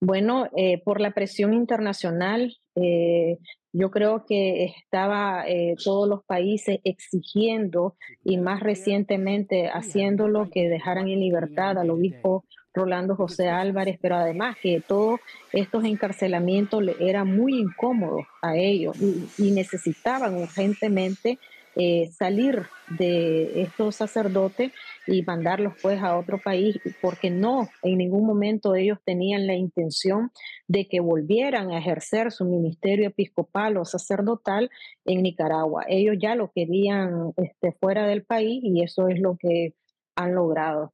Bueno, 0.00 0.48
eh, 0.56 0.82
por 0.82 1.00
la 1.00 1.12
presión 1.12 1.54
internacional, 1.54 2.56
eh, 2.74 3.38
yo 3.72 3.90
creo 3.90 4.24
que 4.26 4.64
estaba 4.64 5.44
todos 5.82 6.06
los 6.06 6.24
países 6.24 6.80
exigiendo 6.84 7.96
y 8.22 8.36
más 8.36 8.60
recientemente 8.60 9.68
haciéndolo 9.68 10.50
que 10.50 10.68
dejaran 10.68 11.08
en 11.08 11.20
libertad 11.20 11.78
al 11.78 11.88
obispo 11.88 12.44
Rolando 12.74 13.16
José 13.16 13.48
Álvarez, 13.48 13.98
pero 14.00 14.16
además 14.16 14.56
que 14.60 14.80
todos 14.80 15.20
estos 15.52 15.84
encarcelamientos 15.84 16.82
le 16.82 16.96
eran 17.00 17.34
muy 17.34 17.58
incómodos 17.58 18.24
a 18.40 18.56
ellos 18.56 18.96
y, 19.38 19.50
necesitaban 19.52 20.34
urgentemente 20.36 21.38
eh, 21.76 22.10
salir 22.12 22.62
de 22.88 23.62
estos 23.62 23.96
sacerdotes 23.96 24.72
y 25.06 25.22
mandarlos 25.22 25.74
pues 25.82 26.00
a 26.02 26.18
otro 26.18 26.38
país, 26.38 26.78
porque 27.00 27.30
no, 27.30 27.68
en 27.82 27.98
ningún 27.98 28.26
momento 28.26 28.74
ellos 28.74 28.98
tenían 29.04 29.46
la 29.46 29.54
intención 29.54 30.30
de 30.68 30.86
que 30.88 31.00
volvieran 31.00 31.70
a 31.70 31.78
ejercer 31.78 32.32
su 32.32 32.44
ministerio 32.44 33.08
episcopal 33.08 33.76
o 33.76 33.84
sacerdotal 33.84 34.70
en 35.04 35.22
Nicaragua. 35.22 35.84
Ellos 35.88 36.16
ya 36.20 36.34
lo 36.34 36.50
querían 36.52 37.32
este, 37.36 37.72
fuera 37.72 38.06
del 38.06 38.24
país 38.24 38.62
y 38.62 38.82
eso 38.82 39.08
es 39.08 39.20
lo 39.20 39.36
que 39.36 39.74
han 40.16 40.34
logrado. 40.34 40.92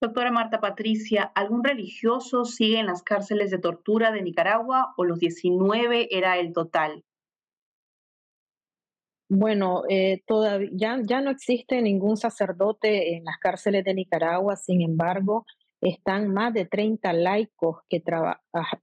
Doctora 0.00 0.32
Marta 0.32 0.60
Patricia, 0.60 1.30
¿algún 1.36 1.62
religioso 1.62 2.44
sigue 2.44 2.80
en 2.80 2.86
las 2.86 3.04
cárceles 3.04 3.52
de 3.52 3.58
tortura 3.58 4.10
de 4.10 4.22
Nicaragua 4.22 4.94
o 4.96 5.04
los 5.04 5.20
19 5.20 6.08
era 6.10 6.38
el 6.38 6.52
total? 6.52 7.04
Bueno, 9.34 9.84
eh, 9.88 10.20
todavía 10.26 11.00
ya, 11.02 11.22
no 11.22 11.30
existe 11.30 11.80
ningún 11.80 12.18
sacerdote 12.18 13.16
en 13.16 13.24
las 13.24 13.38
cárceles 13.38 13.82
de 13.82 13.94
Nicaragua, 13.94 14.56
sin 14.56 14.82
embargo, 14.82 15.46
están 15.80 16.28
más 16.34 16.52
de 16.52 16.66
30 16.66 17.14
laicos 17.14 17.78
que, 17.88 18.02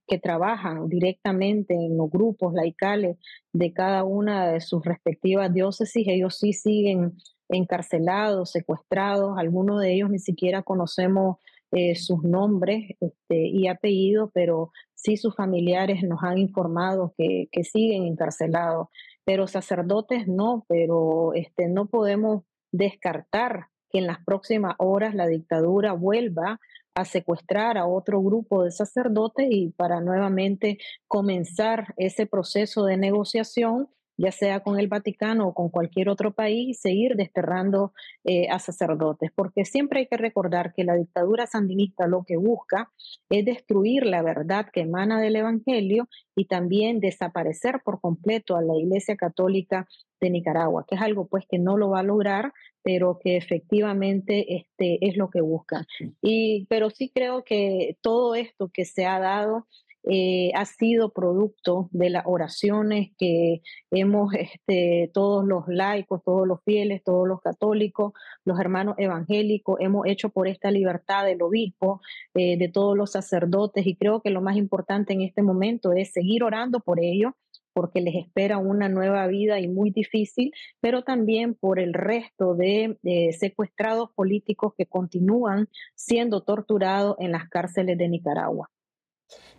que 0.08 0.18
trabajan 0.18 0.90
directamente 0.90 1.76
en 1.76 1.96
los 1.96 2.10
grupos 2.10 2.56
laicales 2.56 3.18
de 3.54 3.74
cada 3.74 4.04
una 4.04 4.48
de 4.48 4.60
sus 4.60 4.84
respectivas 4.84 5.54
diócesis. 5.54 6.08
Ellos 6.08 6.40
sí 6.40 6.54
siguen 6.54 7.14
encarcelados, 7.48 8.50
secuestrados, 8.50 9.38
algunos 9.38 9.80
de 9.82 9.94
ellos 9.94 10.10
ni 10.10 10.18
siquiera 10.18 10.64
conocemos 10.64 11.38
eh, 11.72 11.94
sus 11.94 12.24
nombres 12.24 12.96
este, 13.00 13.46
y 13.48 13.68
apellidos, 13.68 14.32
pero 14.34 14.72
sí 14.96 15.18
sus 15.18 15.36
familiares 15.36 16.02
nos 16.02 16.24
han 16.24 16.40
informado 16.40 17.14
que, 17.16 17.48
que, 17.52 17.64
siguen 17.64 18.06
encarcelados. 18.06 18.88
Pero 19.30 19.46
sacerdotes 19.46 20.28
no, 20.28 20.66
pero 20.68 21.36
este, 21.36 21.68
no 21.68 21.86
podemos 21.86 22.46
descartar 22.72 23.68
que 23.92 24.00
en 24.00 24.08
las 24.08 24.18
próximas 24.26 24.74
horas 24.80 25.14
la 25.14 25.28
dictadura 25.28 25.94
vuelva 25.94 26.60
a 26.96 27.06
secuestrar 27.06 27.78
a 27.78 27.86
otro 27.86 28.24
grupo 28.24 28.64
de 28.64 28.72
sacerdotes 28.72 29.46
y 29.52 29.70
para 29.70 30.02
nuevamente 30.02 30.80
comenzar 31.08 31.94
ese 31.96 32.26
proceso 32.26 32.86
de 32.86 32.98
negociación 32.98 33.90
ya 34.20 34.32
sea 34.34 34.60
con 34.60 34.78
el 34.78 34.90
Vaticano 34.90 35.48
o 35.48 35.54
con 35.54 35.70
cualquier 35.70 36.10
otro 36.10 36.34
país, 36.34 36.80
seguir 36.82 37.16
desterrando 37.16 37.94
eh, 38.26 38.50
a 38.50 38.60
sacerdotes, 38.60 39.32
porque 39.34 39.64
siempre 39.64 40.02
hay 40.02 40.08
que 40.08 40.18
recordar 40.18 40.74
que 40.74 40.84
la 40.84 40.96
dictadura 40.96 41.48
sandinista 41.48 42.06
lo 42.06 42.26
que 42.28 42.36
busca 42.36 42.92
es 43.30 43.46
destruir 43.46 44.06
la 44.06 44.22
verdad 44.22 44.68
que 44.72 44.82
emana 44.82 45.22
del 45.22 45.38
Evangelio 45.38 46.10
y 46.36 46.46
también 46.46 47.00
desaparecer 47.00 47.82
por 47.84 48.02
completo 48.02 48.58
a 48.58 48.62
la 48.62 48.76
Iglesia 48.76 49.16
Católica 49.16 49.88
de 50.20 50.30
Nicaragua, 50.30 50.86
que 50.86 50.96
es 50.96 51.02
algo 51.02 51.28
pues 51.28 51.46
que 51.50 51.58
no 51.58 51.78
lo 51.78 51.92
va 51.92 52.02
a 52.02 52.04
lograr, 52.04 52.52
pero 52.84 53.20
que 53.24 53.38
efectivamente 53.38 54.58
este, 54.58 54.98
es 55.08 55.16
lo 55.16 55.30
que 55.30 55.40
busca. 55.40 55.86
Y, 56.22 56.66
pero 56.70 56.90
sí 56.90 57.10
creo 57.14 57.46
que 57.46 57.98
todo 58.02 58.36
esto 58.36 58.70
que 58.74 58.84
se 58.84 59.06
ha 59.06 59.20
dado 59.20 59.66
eh, 60.04 60.52
ha 60.56 60.66
sido 60.66 61.12
producto 61.12 61.90
de 61.92 62.10
las 62.10 62.24
oraciones 62.26 63.12
que 63.18 63.62
hemos, 63.92 64.34
este, 64.34 65.12
todos 65.14 65.46
los 65.46 65.68
laicos, 65.68 66.24
todos 66.24 66.48
los 66.48 66.64
fieles, 66.64 67.04
todos 67.04 67.28
los 67.28 67.42
católicos, 67.42 68.14
los 68.46 68.60
hermanos 68.60 68.96
evangélicos, 68.98 69.78
hemos 69.80 70.08
hecho 70.08 70.30
por 70.30 70.48
esta 70.48 70.72
libertad 70.72 71.26
del 71.26 71.42
obispo, 71.42 72.02
eh, 72.34 72.58
de 72.58 72.70
todos 72.70 72.98
los 72.98 73.12
sacerdotes, 73.12 73.86
y 73.86 73.96
creo 73.96 74.22
que 74.22 74.30
lo 74.30 74.42
más 74.42 74.56
importante 74.58 75.14
en 75.14 75.22
este 75.22 75.42
momento 75.42 75.92
es 75.94 76.12
seguir 76.12 76.44
orando 76.44 76.80
por 76.80 77.00
ellos 77.00 77.34
porque 77.74 78.02
les 78.02 78.16
espera 78.16 78.58
una 78.58 78.90
nueva 78.90 79.28
vida 79.28 79.60
y 79.60 79.68
muy 79.68 79.92
difícil, 79.92 80.52
pero 80.82 81.04
también 81.04 81.54
por 81.54 81.80
el 81.80 81.94
resto 81.94 82.56
de 82.56 82.98
secuestrados 83.40 84.10
políticos 84.16 84.74
que 84.78 84.86
continúan 84.86 85.70
siendo 85.96 86.42
torturados 86.42 87.16
en 87.20 87.32
las 87.32 87.48
cárceles 87.48 87.98
de 87.98 88.10
Nicaragua. 88.10 88.70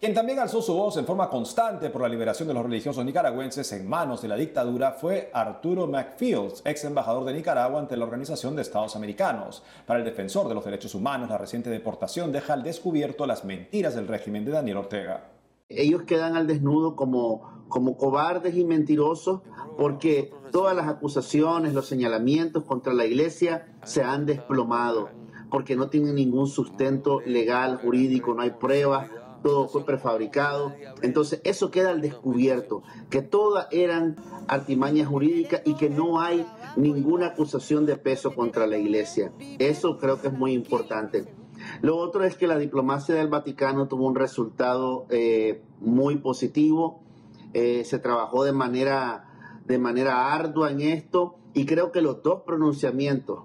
Quien 0.01 0.15
también 0.15 0.39
alzó 0.39 0.63
su 0.63 0.73
voz 0.73 0.97
en 0.97 1.05
forma 1.05 1.29
constante 1.29 1.91
por 1.91 2.01
la 2.01 2.09
liberación 2.09 2.49
de 2.49 2.55
los 2.55 2.63
religiosos 2.63 3.05
nicaragüenses 3.05 3.71
en 3.73 3.87
manos 3.87 4.23
de 4.23 4.29
la 4.29 4.37
dictadura 4.37 4.93
fue 4.93 5.31
Arturo 5.35 5.87
McFields, 5.87 6.63
ex 6.65 6.85
embajador 6.85 7.27
de 7.27 7.35
Nicaragua 7.35 7.79
ante 7.79 7.99
la 7.99 8.07
Organización 8.07 8.57
de 8.57 8.63
Estados 8.63 8.97
Americanos. 8.97 9.63
Para 9.87 9.99
el 9.99 10.07
defensor 10.07 10.49
de 10.49 10.55
los 10.55 10.65
derechos 10.65 10.95
humanos, 10.95 11.29
la 11.29 11.37
reciente 11.37 11.69
deportación 11.69 12.33
deja 12.33 12.55
al 12.55 12.63
descubierto 12.63 13.27
las 13.27 13.45
mentiras 13.45 13.95
del 13.95 14.09
régimen 14.09 14.47
de 14.47 14.53
Daniel 14.53 14.79
Ortega. 14.79 15.33
Ellos 15.69 16.05
quedan 16.05 16.35
al 16.35 16.47
desnudo 16.47 16.97
como, 16.97 17.67
como 17.69 17.99
cobardes 17.99 18.57
y 18.57 18.65
mentirosos 18.65 19.43
porque 19.77 20.33
todas 20.51 20.75
las 20.75 20.89
acusaciones, 20.89 21.75
los 21.75 21.87
señalamientos 21.87 22.65
contra 22.65 22.95
la 22.95 23.05
iglesia 23.05 23.69
se 23.85 24.03
han 24.03 24.25
desplomado 24.25 25.11
porque 25.51 25.77
no 25.77 25.91
tienen 25.91 26.15
ningún 26.15 26.47
sustento 26.47 27.21
legal, 27.21 27.77
jurídico, 27.77 28.35
no 28.35 28.43
hay 28.43 28.53
pruebas, 28.53 29.11
todo 29.43 29.69
fue 29.69 29.85
prefabricado. 29.85 30.75
Entonces 31.03 31.41
eso 31.45 31.71
queda 31.71 31.91
al 31.91 32.01
descubierto, 32.01 32.83
que 33.09 33.23
todas 33.23 33.67
eran 33.71 34.17
artimañas 34.49 35.09
jurídicas 35.09 35.63
y 35.65 35.75
que 35.75 35.91
no 35.91 36.21
hay 36.21 36.47
ninguna 36.77 37.29
acusación 37.29 37.87
de 37.87 37.97
peso 37.97 38.35
contra 38.35 38.67
la 38.67 38.79
iglesia. 38.79 39.33
Eso 39.59 39.99
creo 39.99 40.21
que 40.21 40.29
es 40.29 40.33
muy 40.33 40.53
importante. 40.53 41.27
Lo 41.83 41.97
otro 41.97 42.25
es 42.25 42.37
que 42.37 42.47
la 42.47 42.59
diplomacia 42.59 43.15
del 43.15 43.29
Vaticano 43.29 43.87
tuvo 43.87 44.07
un 44.07 44.15
resultado 44.15 45.07
eh, 45.11 45.63
muy 45.81 46.17
positivo. 46.17 47.01
Eh, 47.53 47.85
se 47.85 47.99
trabajó 47.99 48.45
de 48.45 48.53
manera, 48.53 49.61
de 49.67 49.79
manera 49.79 50.33
ardua 50.33 50.71
en 50.71 50.81
esto 50.81 51.37
y 51.53 51.67
creo 51.67 51.93
que 51.93 52.01
los 52.01 52.23
dos 52.23 52.43
pronunciamientos 52.43 53.41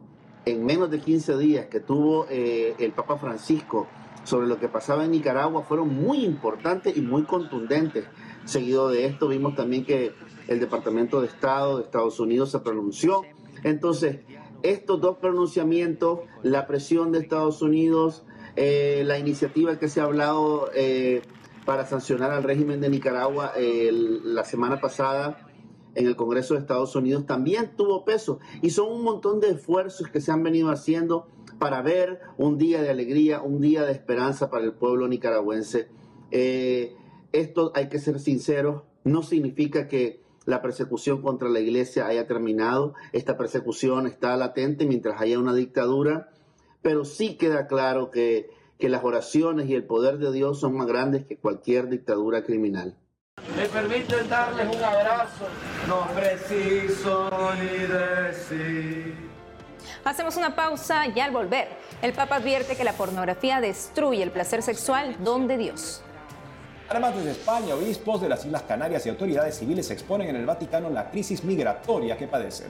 en 0.45 0.63
menos 0.63 0.91
de 0.91 0.99
15 0.99 1.37
días 1.37 1.65
que 1.67 1.79
tuvo 1.79 2.27
eh, 2.29 2.75
el 2.77 2.91
Papa 2.91 3.17
Francisco 3.17 3.87
sobre 4.25 4.47
lo 4.47 4.59
que 4.59 4.67
pasaba 4.67 5.05
en 5.05 5.11
Nicaragua 5.11 5.63
fueron 5.63 5.95
muy 5.95 6.25
importantes 6.25 6.97
y 6.97 7.01
muy 7.01 7.23
contundentes. 7.23 8.05
Seguido 8.43 8.89
de 8.89 9.05
esto 9.05 9.27
vimos 9.27 9.55
también 9.55 9.85
que 9.85 10.11
el 10.47 10.59
Departamento 10.59 11.21
de 11.21 11.27
Estado 11.27 11.77
de 11.77 11.83
Estados 11.83 12.19
Unidos 12.19 12.51
se 12.51 12.59
pronunció. 12.59 13.21
Entonces, 13.63 14.19
estos 14.63 14.99
dos 14.99 15.17
pronunciamientos, 15.17 16.21
la 16.43 16.67
presión 16.67 17.11
de 17.11 17.19
Estados 17.19 17.61
Unidos, 17.61 18.25
eh, 18.55 19.03
la 19.05 19.17
iniciativa 19.19 19.77
que 19.79 19.87
se 19.87 20.01
ha 20.01 20.05
hablado 20.05 20.69
eh, 20.75 21.21
para 21.65 21.85
sancionar 21.85 22.31
al 22.31 22.43
régimen 22.43 22.81
de 22.81 22.89
Nicaragua 22.89 23.53
la 23.55 24.43
semana 24.43 24.79
pasada 24.79 25.47
en 25.95 26.07
el 26.07 26.15
Congreso 26.15 26.53
de 26.53 26.59
Estados 26.59 26.95
Unidos 26.95 27.25
también 27.25 27.71
tuvo 27.75 28.05
peso 28.05 28.39
y 28.61 28.69
son 28.69 28.91
un 28.91 29.03
montón 29.03 29.39
de 29.39 29.51
esfuerzos 29.51 30.09
que 30.09 30.21
se 30.21 30.31
han 30.31 30.43
venido 30.43 30.69
haciendo 30.69 31.27
para 31.59 31.81
ver 31.81 32.19
un 32.37 32.57
día 32.57 32.81
de 32.81 32.89
alegría, 32.89 33.41
un 33.41 33.61
día 33.61 33.83
de 33.83 33.91
esperanza 33.91 34.49
para 34.49 34.65
el 34.65 34.73
pueblo 34.73 35.07
nicaragüense. 35.07 35.87
Eh, 36.31 36.95
esto 37.31 37.71
hay 37.75 37.89
que 37.89 37.99
ser 37.99 38.19
sinceros, 38.19 38.83
no 39.03 39.23
significa 39.23 39.87
que 39.87 40.23
la 40.45 40.61
persecución 40.61 41.21
contra 41.21 41.49
la 41.49 41.59
iglesia 41.59 42.07
haya 42.07 42.27
terminado, 42.27 42.93
esta 43.13 43.37
persecución 43.37 44.07
está 44.07 44.35
latente 44.37 44.85
mientras 44.85 45.19
haya 45.19 45.39
una 45.39 45.53
dictadura, 45.53 46.29
pero 46.81 47.03
sí 47.03 47.35
queda 47.35 47.67
claro 47.67 48.11
que, 48.11 48.49
que 48.77 48.89
las 48.89 49.03
oraciones 49.03 49.69
y 49.69 49.73
el 49.73 49.85
poder 49.85 50.17
de 50.17 50.31
Dios 50.31 50.59
son 50.59 50.77
más 50.77 50.87
grandes 50.87 51.25
que 51.25 51.37
cualquier 51.37 51.89
dictadura 51.89 52.43
criminal. 52.43 52.97
Me 53.57 53.67
permiten 53.67 54.29
darles 54.29 54.75
un 54.75 54.83
abrazo, 54.83 55.45
no 55.87 56.07
preciso 56.15 57.29
ni 57.55 57.87
decir. 57.87 59.34
Hacemos 60.05 60.37
una 60.37 60.55
pausa 60.55 61.07
y 61.07 61.19
al 61.19 61.31
volver, 61.31 61.67
el 62.03 62.13
Papa 62.13 62.35
advierte 62.35 62.75
que 62.75 62.83
la 62.83 62.93
pornografía 62.93 63.59
destruye 63.59 64.21
el 64.21 64.29
placer 64.29 64.61
sexual 64.61 65.15
don 65.23 65.47
de 65.47 65.57
Dios. 65.57 66.03
Además, 66.87 67.15
desde 67.15 67.31
España, 67.31 67.73
obispos 67.73 68.21
de 68.21 68.29
las 68.29 68.45
Islas 68.45 68.61
Canarias 68.61 69.03
y 69.07 69.09
autoridades 69.09 69.57
civiles 69.57 69.89
exponen 69.89 70.29
en 70.29 70.35
el 70.35 70.45
Vaticano 70.45 70.91
la 70.91 71.09
crisis 71.09 71.43
migratoria 71.43 72.17
que 72.17 72.27
padecen. 72.27 72.67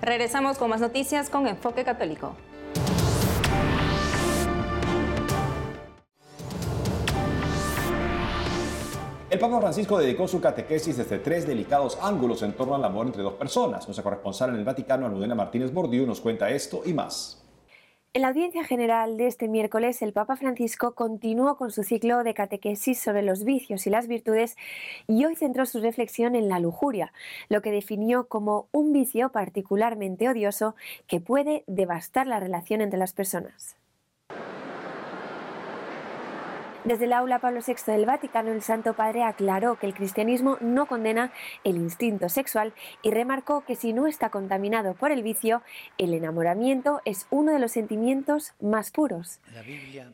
Regresamos 0.00 0.58
con 0.58 0.70
más 0.70 0.80
noticias 0.80 1.28
con 1.28 1.48
Enfoque 1.48 1.82
Católico. 1.82 2.36
El 9.32 9.38
Papa 9.38 9.62
Francisco 9.62 9.98
dedicó 9.98 10.28
su 10.28 10.42
catequesis 10.42 10.98
desde 10.98 11.18
tres 11.18 11.46
delicados 11.46 11.98
ángulos 12.02 12.42
en 12.42 12.52
torno 12.52 12.74
al 12.74 12.84
amor 12.84 13.06
entre 13.06 13.22
dos 13.22 13.32
personas. 13.32 13.86
Nuestra 13.86 14.04
corresponsal 14.04 14.50
en 14.50 14.56
el 14.56 14.64
Vaticano, 14.64 15.06
Almudena 15.06 15.34
Martínez 15.34 15.72
Bordiú, 15.72 16.06
nos 16.06 16.20
cuenta 16.20 16.50
esto 16.50 16.82
y 16.84 16.92
más. 16.92 17.42
En 18.12 18.20
la 18.20 18.28
audiencia 18.28 18.62
general 18.62 19.16
de 19.16 19.28
este 19.28 19.48
miércoles, 19.48 20.02
el 20.02 20.12
Papa 20.12 20.36
Francisco 20.36 20.94
continuó 20.94 21.56
con 21.56 21.70
su 21.70 21.82
ciclo 21.82 22.24
de 22.24 22.34
catequesis 22.34 22.98
sobre 22.98 23.22
los 23.22 23.44
vicios 23.44 23.86
y 23.86 23.90
las 23.90 24.06
virtudes 24.06 24.54
y 25.08 25.24
hoy 25.24 25.34
centró 25.34 25.64
su 25.64 25.80
reflexión 25.80 26.36
en 26.36 26.50
la 26.50 26.60
lujuria, 26.60 27.14
lo 27.48 27.62
que 27.62 27.70
definió 27.70 28.28
como 28.28 28.68
un 28.70 28.92
vicio 28.92 29.32
particularmente 29.32 30.28
odioso 30.28 30.74
que 31.06 31.20
puede 31.20 31.64
devastar 31.66 32.26
la 32.26 32.38
relación 32.38 32.82
entre 32.82 32.98
las 32.98 33.14
personas. 33.14 33.76
Desde 36.84 37.04
el 37.04 37.12
aula 37.12 37.38
Pablo 37.38 37.60
VI 37.64 37.92
del 37.92 38.06
Vaticano, 38.06 38.50
el 38.50 38.60
Santo 38.60 38.94
Padre 38.94 39.22
aclaró 39.22 39.76
que 39.76 39.86
el 39.86 39.94
cristianismo 39.94 40.56
no 40.60 40.86
condena 40.86 41.32
el 41.62 41.76
instinto 41.76 42.28
sexual 42.28 42.72
y 43.02 43.12
remarcó 43.12 43.60
que 43.60 43.76
si 43.76 43.92
no 43.92 44.08
está 44.08 44.30
contaminado 44.30 44.94
por 44.94 45.12
el 45.12 45.22
vicio, 45.22 45.62
el 45.96 46.12
enamoramiento 46.12 47.00
es 47.04 47.28
uno 47.30 47.52
de 47.52 47.60
los 47.60 47.70
sentimientos 47.70 48.54
más 48.60 48.90
puros. 48.90 49.38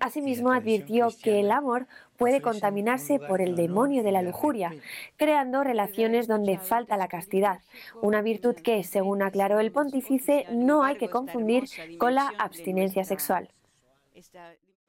Asimismo, 0.01 0.53
advirtió 0.53 1.09
que 1.23 1.41
el 1.41 1.51
amor 1.53 1.87
puede 2.19 2.43
contaminarse 2.43 3.19
por 3.19 3.41
el 3.41 3.57
demonio 3.57 4.03
de 4.03 4.13
la 4.13 4.21
lujuria, 4.21 4.75
creando 5.17 5.65
relaciones 5.65 6.27
donde 6.27 6.59
falta 6.59 6.99
la 6.99 7.09
castidad, 7.09 7.61
una 8.03 8.21
virtud 8.21 8.57
que, 8.57 8.85
según 8.85 9.23
aclaró 9.23 9.59
el 9.59 9.73
pontífice, 9.73 10.45
no 10.51 10.83
hay 10.83 10.97
que 10.97 11.09
confundir 11.09 11.65
con 11.97 12.15
la 12.15 12.31
abstinencia 12.39 13.05
sexual. 13.05 13.49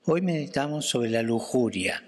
Hoy 0.06 0.22
meditamos 0.22 0.86
sobre 0.86 1.10
la 1.10 1.22
lujuria. 1.22 2.02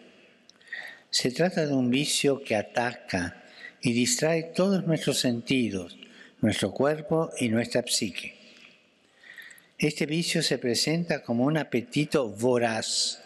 Se 1.10 1.30
trata 1.30 1.66
de 1.66 1.74
un 1.74 1.90
vicio 1.90 2.42
que 2.42 2.56
ataca 2.56 3.44
y 3.82 3.92
distrae 3.92 4.44
todos 4.56 4.88
nuestros 4.88 5.20
sentidos, 5.20 5.98
nuestro 6.40 6.72
cuerpo 6.72 7.32
y 7.38 7.50
nuestra 7.50 7.84
psique. 7.86 8.36
Este 9.78 10.06
vicio 10.06 10.42
se 10.42 10.58
presenta 10.58 11.22
como 11.22 11.44
un 11.44 11.58
apetito 11.58 12.30
voraz 12.30 13.22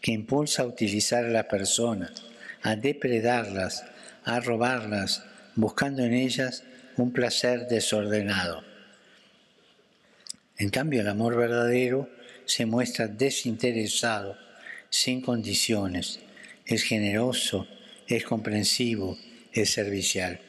que 0.00 0.12
impulsa 0.12 0.62
a 0.62 0.66
utilizar 0.66 1.24
a 1.24 1.30
la 1.30 1.48
persona, 1.48 2.12
a 2.62 2.76
depredarlas, 2.76 3.84
a 4.24 4.38
robarlas, 4.38 5.24
buscando 5.56 6.04
en 6.04 6.14
ellas 6.14 6.62
un 6.96 7.12
placer 7.12 7.66
desordenado. 7.66 8.62
En 10.58 10.70
cambio, 10.70 11.00
el 11.00 11.08
amor 11.08 11.36
verdadero 11.36 12.15
se 12.46 12.64
muestra 12.64 13.08
desinteresado, 13.08 14.36
sin 14.88 15.20
condiciones, 15.20 16.20
es 16.64 16.82
generoso, 16.82 17.66
es 18.06 18.24
comprensivo, 18.24 19.18
es 19.52 19.70
servicial. 19.70 20.40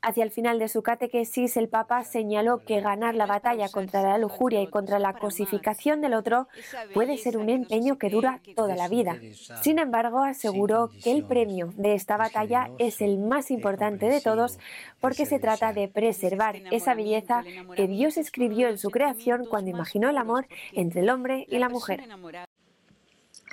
Hacia 0.00 0.22
el 0.22 0.30
final 0.30 0.60
de 0.60 0.68
su 0.68 0.82
catequesis, 0.82 1.56
el 1.56 1.68
Papa 1.68 2.04
señaló 2.04 2.64
que 2.64 2.80
ganar 2.80 3.16
la 3.16 3.26
batalla 3.26 3.68
contra 3.68 4.00
la 4.00 4.16
lujuria 4.16 4.62
y 4.62 4.68
contra 4.68 5.00
la 5.00 5.14
cosificación 5.14 6.00
del 6.00 6.14
otro 6.14 6.46
puede 6.94 7.18
ser 7.18 7.36
un 7.36 7.48
empeño 7.48 7.98
que 7.98 8.08
dura 8.08 8.40
toda 8.54 8.76
la 8.76 8.86
vida. 8.86 9.18
Sin 9.60 9.80
embargo, 9.80 10.22
aseguró 10.22 10.90
que 11.02 11.10
el 11.10 11.24
premio 11.24 11.72
de 11.76 11.94
esta 11.94 12.16
batalla 12.16 12.70
es 12.78 13.00
el 13.00 13.18
más 13.18 13.50
importante 13.50 14.06
de 14.06 14.20
todos 14.20 14.60
porque 15.00 15.26
se 15.26 15.40
trata 15.40 15.72
de 15.72 15.88
preservar 15.88 16.56
esa 16.70 16.94
belleza 16.94 17.42
que 17.74 17.88
Dios 17.88 18.18
escribió 18.18 18.68
en 18.68 18.78
su 18.78 18.90
creación 18.90 19.46
cuando 19.46 19.70
imaginó 19.70 20.10
el 20.10 20.16
amor 20.16 20.46
entre 20.74 21.00
el 21.00 21.10
hombre 21.10 21.44
y 21.50 21.58
la 21.58 21.68
mujer. 21.68 22.04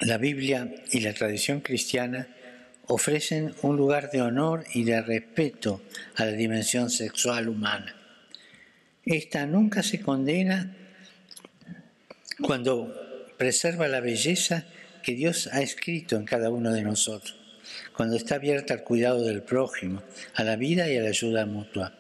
La 0.02 0.18
Biblia 0.18 0.70
y 0.92 1.00
la 1.00 1.14
tradición 1.14 1.62
cristiana 1.62 2.28
ofrecen 2.88 3.56
un 3.62 3.78
lugar 3.78 4.12
de 4.12 4.22
honor 4.22 4.64
y 4.74 4.84
de 4.84 5.02
respeto 5.02 5.82
a 6.16 6.26
la 6.26 6.32
dimensión 6.32 6.90
sexual 6.90 7.50
humana. 7.50 7.96
Esta 9.04 9.46
nunca 9.46 9.84
se 9.84 10.00
condena 10.02 10.76
cuando 12.42 12.94
preserva 13.38 13.88
la 13.88 14.00
belleza 14.00 14.66
que 15.04 15.14
Dios 15.14 15.48
ha 15.52 15.62
escrito 15.62 16.16
en 16.16 16.26
cada 16.26 16.50
uno 16.50 16.74
de 16.74 16.82
nosotros, 16.82 17.38
cuando 17.96 18.16
está 18.16 18.36
abierta 18.36 18.74
al 18.74 18.84
cuidado 18.84 19.24
del 19.24 19.44
prójimo, 19.44 20.02
a 20.34 20.44
la 20.44 20.56
vida 20.56 20.90
y 20.90 20.98
a 20.98 21.02
la 21.02 21.10
ayuda 21.10 21.46
mutua. 21.46 21.94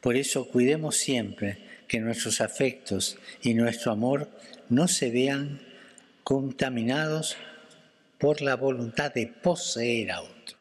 Por 0.00 0.16
eso 0.16 0.48
cuidemos 0.48 0.96
siempre 0.96 1.58
que 1.86 2.00
nuestros 2.00 2.40
afectos 2.40 3.18
y 3.42 3.54
nuestro 3.54 3.92
amor 3.92 4.28
no 4.68 4.88
se 4.88 5.10
vean 5.10 5.60
contaminados 6.24 7.36
por 8.18 8.42
la 8.42 8.56
voluntad 8.56 9.12
de 9.14 9.26
poseer 9.26 10.12
a 10.12 10.22
otro. 10.22 10.58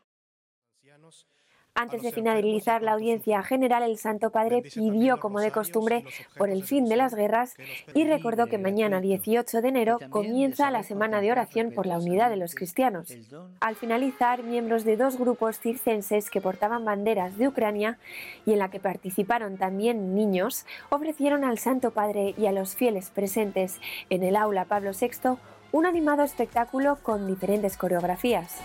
Antes 1.79 2.01
de 2.01 2.11
finalizar 2.11 2.81
la 2.81 2.93
audiencia 2.93 3.43
general, 3.43 3.83
el 3.83 3.99
Santo 3.99 4.31
Padre 4.31 4.63
pidió, 4.63 5.19
como 5.19 5.39
de 5.39 5.51
costumbre, 5.51 6.05
por 6.35 6.49
el 6.49 6.63
fin 6.63 6.89
de 6.89 6.95
las 6.95 7.13
guerras 7.13 7.53
y 7.93 8.03
recordó 8.03 8.47
que 8.47 8.57
mañana, 8.57 8.99
18 8.99 9.61
de 9.61 9.67
enero, 9.67 9.99
comienza 10.09 10.71
la 10.71 10.81
semana 10.81 11.21
de 11.21 11.31
oración 11.31 11.71
por 11.71 11.85
la 11.85 11.99
unidad 11.99 12.31
de 12.31 12.37
los 12.37 12.55
cristianos. 12.55 13.15
Al 13.59 13.75
finalizar, 13.75 14.41
miembros 14.41 14.85
de 14.85 14.97
dos 14.97 15.19
grupos 15.19 15.59
circenses 15.59 16.31
que 16.31 16.41
portaban 16.41 16.83
banderas 16.83 17.37
de 17.37 17.47
Ucrania 17.47 17.99
y 18.47 18.53
en 18.53 18.59
la 18.59 18.71
que 18.71 18.79
participaron 18.79 19.57
también 19.57 20.15
niños, 20.15 20.65
ofrecieron 20.89 21.43
al 21.43 21.59
Santo 21.59 21.91
Padre 21.91 22.33
y 22.39 22.47
a 22.47 22.53
los 22.53 22.75
fieles 22.75 23.11
presentes 23.11 23.79
en 24.09 24.23
el 24.23 24.35
aula 24.35 24.65
Pablo 24.65 24.93
VI 24.99 25.37
un 25.77 25.85
animado 25.85 26.23
espectáculo 26.23 26.97
con 27.03 27.27
diferentes 27.27 27.77
coreografías. 27.77 28.59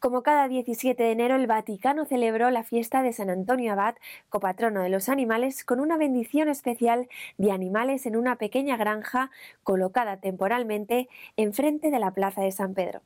Como 0.00 0.24
cada 0.24 0.48
17 0.48 1.00
de 1.00 1.12
enero, 1.12 1.36
el 1.36 1.46
Vaticano 1.46 2.04
celebró 2.04 2.50
la 2.50 2.64
fiesta 2.64 3.02
de 3.02 3.12
San 3.12 3.30
Antonio 3.30 3.72
Abad, 3.72 3.94
copatrono 4.28 4.82
de 4.82 4.88
los 4.88 5.08
animales, 5.08 5.64
con 5.64 5.78
una 5.78 5.96
bendición 5.98 6.48
especial 6.48 7.08
de 7.36 7.52
animales 7.52 8.06
en 8.06 8.16
una 8.16 8.36
pequeña 8.36 8.76
granja 8.76 9.30
colocada 9.62 10.16
temporalmente 10.16 11.08
enfrente 11.36 11.92
de 11.92 11.98
la 12.00 12.10
Plaza 12.10 12.42
de 12.42 12.50
San 12.50 12.74
Pedro. 12.74 13.02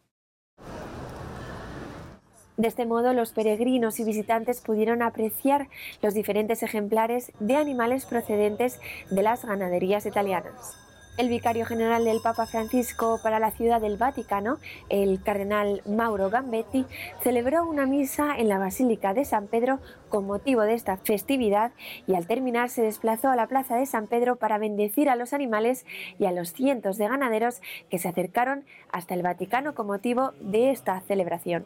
De 2.57 2.69
este 2.69 2.87
modo, 2.87 3.13
los 3.13 3.33
peregrinos 3.33 4.01
y 4.01 4.05
visitantes 4.05 4.63
pudieron 4.63 5.03
apreciar 5.03 5.69
los 6.01 6.15
diferentes 6.15 6.63
ejemplares 6.63 7.33
de 7.39 7.57
animales 7.57 8.07
procedentes 8.07 8.81
de 9.11 9.23
las 9.23 9.45
ganaderías 9.45 10.07
italianas. 10.07 10.82
El 11.19 11.29
vicario 11.29 11.67
general 11.67 12.07
del 12.07 12.23
Papa 12.23 12.47
Francisco 12.47 13.21
para 13.23 13.39
la 13.39 13.51
Ciudad 13.51 13.83
del 13.83 13.99
Vaticano, 13.99 14.57
el 14.89 15.23
cardenal 15.23 15.83
Mauro 15.87 16.31
Gambetti, 16.31 16.87
celebró 17.21 17.67
una 17.67 17.85
misa 17.85 18.35
en 18.39 18.49
la 18.49 18.59
Basílica 18.59 19.13
de 19.13 19.27
San 19.27 19.47
Pedro 19.47 19.79
con 20.09 20.25
motivo 20.27 20.63
de 20.63 20.73
esta 20.73 20.97
festividad 20.97 21.73
y 22.07 22.15
al 22.15 22.27
terminar 22.27 22.71
se 22.71 22.81
desplazó 22.81 23.29
a 23.29 23.37
la 23.37 23.47
Plaza 23.47 23.77
de 23.77 23.85
San 23.85 24.07
Pedro 24.07 24.37
para 24.37 24.57
bendecir 24.57 25.11
a 25.11 25.17
los 25.17 25.35
animales 25.35 25.85
y 26.19 26.25
a 26.25 26.33
los 26.33 26.55
cientos 26.55 26.97
de 26.97 27.09
ganaderos 27.09 27.61
que 27.91 27.99
se 27.99 28.09
acercaron 28.09 28.65
hasta 28.91 29.13
el 29.13 29.23
Vaticano 29.23 29.75
con 29.75 29.89
motivo 29.89 30.33
de 30.41 30.71
esta 30.71 30.99
celebración. 31.03 31.65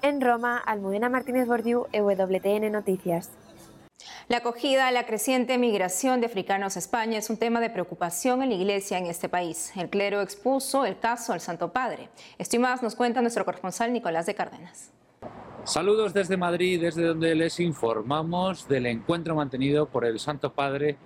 En 0.00 0.22
Roma, 0.22 0.56
Almudena 0.56 1.10
Martínez 1.10 1.46
Bordiú, 1.46 1.86
EWTN 1.92 2.72
Noticias. 2.72 3.30
La 4.28 4.38
acogida 4.38 4.88
a 4.88 4.90
la 4.90 5.06
creciente 5.06 5.56
migración 5.56 6.18
de 6.20 6.26
africanos 6.26 6.74
a 6.74 6.80
España 6.80 7.16
es 7.16 7.30
un 7.30 7.36
tema 7.36 7.60
de 7.60 7.70
preocupación 7.70 8.42
en 8.42 8.48
la 8.48 8.56
iglesia 8.56 8.98
en 8.98 9.06
este 9.06 9.28
país. 9.28 9.70
El 9.76 9.88
clero 9.88 10.20
expuso 10.20 10.84
el 10.84 10.98
caso 10.98 11.32
al 11.32 11.40
Santo 11.40 11.72
Padre. 11.72 12.08
Esto 12.36 12.56
y 12.56 12.58
más 12.58 12.82
nos 12.82 12.96
cuenta 12.96 13.22
nuestro 13.22 13.44
corresponsal 13.44 13.92
Nicolás 13.92 14.26
de 14.26 14.34
Cárdenas. 14.34 14.90
Saludos 15.62 16.12
desde 16.12 16.36
Madrid, 16.36 16.80
desde 16.80 17.04
donde 17.04 17.36
les 17.36 17.60
informamos 17.60 18.66
del 18.66 18.86
encuentro 18.86 19.36
mantenido 19.36 19.86
por 19.86 20.04
el 20.04 20.18
Santo 20.18 20.52
Padre 20.52 20.96